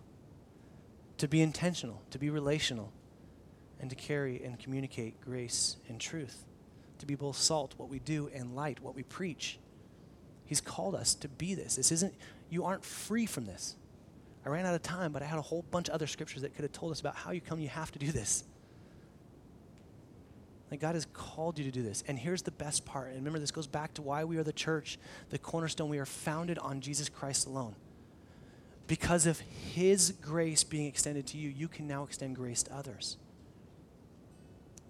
[1.17, 2.91] to be intentional, to be relational,
[3.79, 6.45] and to carry and communicate grace and truth,
[6.99, 9.59] to be both salt, what we do, and light, what we preach.
[10.45, 11.75] He's called us to be this.
[11.75, 12.13] This isn't,
[12.49, 13.75] you aren't free from this.
[14.45, 16.53] I ran out of time, but I had a whole bunch of other scriptures that
[16.53, 18.43] could have told us about how you come you have to do this.
[20.69, 22.03] Like God has called you to do this.
[22.07, 23.07] And here's the best part.
[23.07, 25.89] And remember, this goes back to why we are the church, the cornerstone.
[25.89, 27.75] We are founded on Jesus Christ alone.
[28.87, 33.17] Because of His grace being extended to you, you can now extend grace to others.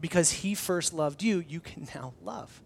[0.02, 2.62] Because He first loved you, you can now love.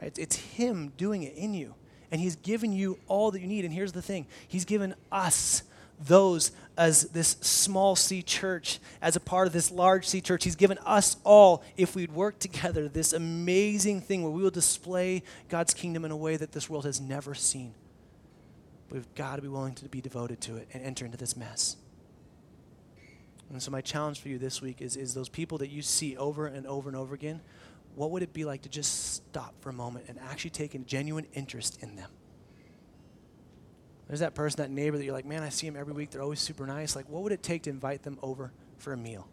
[0.00, 0.16] Right?
[0.18, 1.74] It's Him doing it in you
[2.10, 3.64] and He's given you all that you need.
[3.64, 5.62] And here's the thing He's given us
[6.00, 10.44] those as this small c church, as a part of this large c church.
[10.44, 15.22] He's given us all, if we'd work together, this amazing thing where we will display
[15.48, 17.74] God's kingdom in a way that this world has never seen.
[18.90, 21.76] We've got to be willing to be devoted to it and enter into this mess.
[23.50, 26.16] And so, my challenge for you this week is, is those people that you see
[26.16, 27.40] over and over and over again
[27.98, 30.78] what would it be like to just stop for a moment and actually take a
[30.78, 32.10] genuine interest in them?
[34.06, 36.10] There's that person, that neighbor that you're like, man, I see them every week.
[36.10, 36.96] They're always super nice.
[36.96, 39.28] Like, what would it take to invite them over for a meal?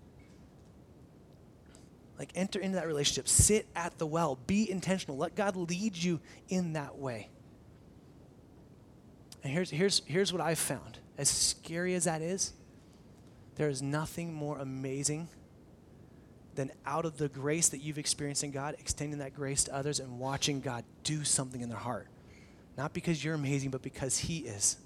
[2.17, 3.27] Like, enter into that relationship.
[3.27, 4.37] Sit at the well.
[4.47, 5.15] Be intentional.
[5.15, 7.29] Let God lead you in that way.
[9.43, 12.53] And here's, here's, here's what I've found as scary as that is,
[13.55, 15.29] there is nothing more amazing
[16.55, 19.99] then out of the grace that you've experienced in God, extending that grace to others
[19.99, 22.07] and watching God do something in their heart.
[22.77, 24.77] Not because you're amazing, but because He is.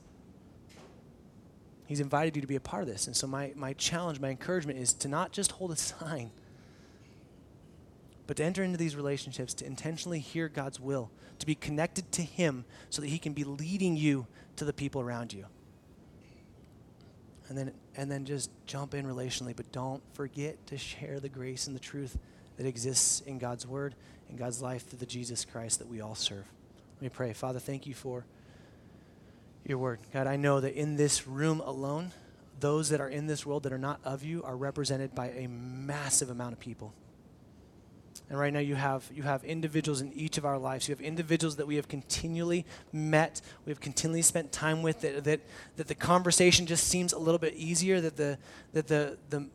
[1.87, 3.07] He's invited you to be a part of this.
[3.07, 6.31] And so, my, my challenge, my encouragement is to not just hold a sign,
[8.27, 11.09] but to enter into these relationships, to intentionally hear God's will,
[11.39, 15.01] to be connected to Him so that He can be leading you to the people
[15.01, 15.45] around you.
[17.49, 21.67] And then, and then just jump in relationally, but don't forget to share the grace
[21.67, 22.17] and the truth
[22.57, 23.95] that exists in God's Word
[24.29, 26.45] and God's life through the Jesus Christ that we all serve.
[26.97, 27.33] Let me pray.
[27.33, 28.23] Father, thank you for
[29.65, 29.99] your word.
[30.13, 32.11] God, I know that in this room alone,
[32.59, 35.47] those that are in this world that are not of you are represented by a
[35.47, 36.93] massive amount of people.
[38.29, 40.87] And right now you have you have individuals in each of our lives.
[40.87, 45.23] You have individuals that we have continually met, we have continually spent time with that
[45.23, 45.41] that,
[45.77, 48.37] that the conversation just seems a little bit easier, that the
[48.73, 49.47] that the the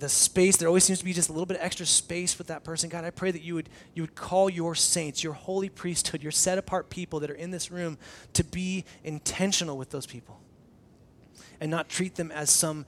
[0.00, 2.46] the space there always seems to be just a little bit of extra space with
[2.46, 5.68] that person god i pray that you would you would call your saints your holy
[5.68, 7.98] priesthood your set apart people that are in this room
[8.32, 10.40] to be intentional with those people
[11.60, 12.86] and not treat them as some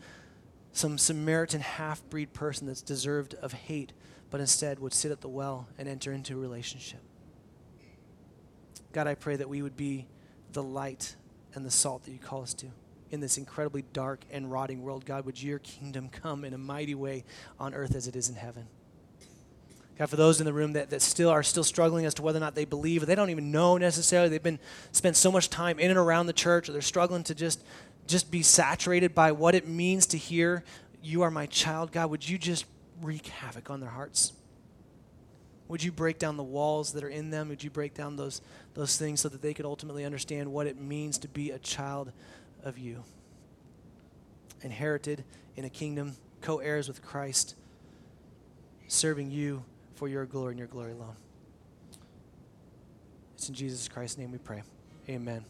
[0.72, 3.92] some samaritan half-breed person that's deserved of hate
[4.32, 7.00] but instead would sit at the well and enter into a relationship
[8.92, 10.08] god i pray that we would be
[10.52, 11.14] the light
[11.54, 12.66] and the salt that you call us to
[13.12, 15.04] in this incredibly dark and rotting world.
[15.04, 17.24] God, would your kingdom come in a mighty way
[17.60, 18.66] on earth as it is in heaven?
[19.98, 22.38] God, for those in the room that, that still are still struggling as to whether
[22.38, 24.58] or not they believe, or they don't even know necessarily, they've been
[24.90, 27.62] spent so much time in and around the church, or they're struggling to just
[28.08, 30.64] just be saturated by what it means to hear,
[31.02, 31.92] You are my child.
[31.92, 32.64] God, would you just
[33.02, 34.32] wreak havoc on their hearts?
[35.68, 37.48] Would you break down the walls that are in them?
[37.48, 38.40] Would you break down those,
[38.74, 42.12] those things so that they could ultimately understand what it means to be a child
[42.62, 43.04] of you.
[44.60, 45.24] Inherited
[45.56, 47.54] in a kingdom, co heirs with Christ,
[48.86, 51.16] serving you for your glory and your glory alone.
[53.34, 54.62] It's in Jesus Christ's name we pray.
[55.08, 55.44] Amen.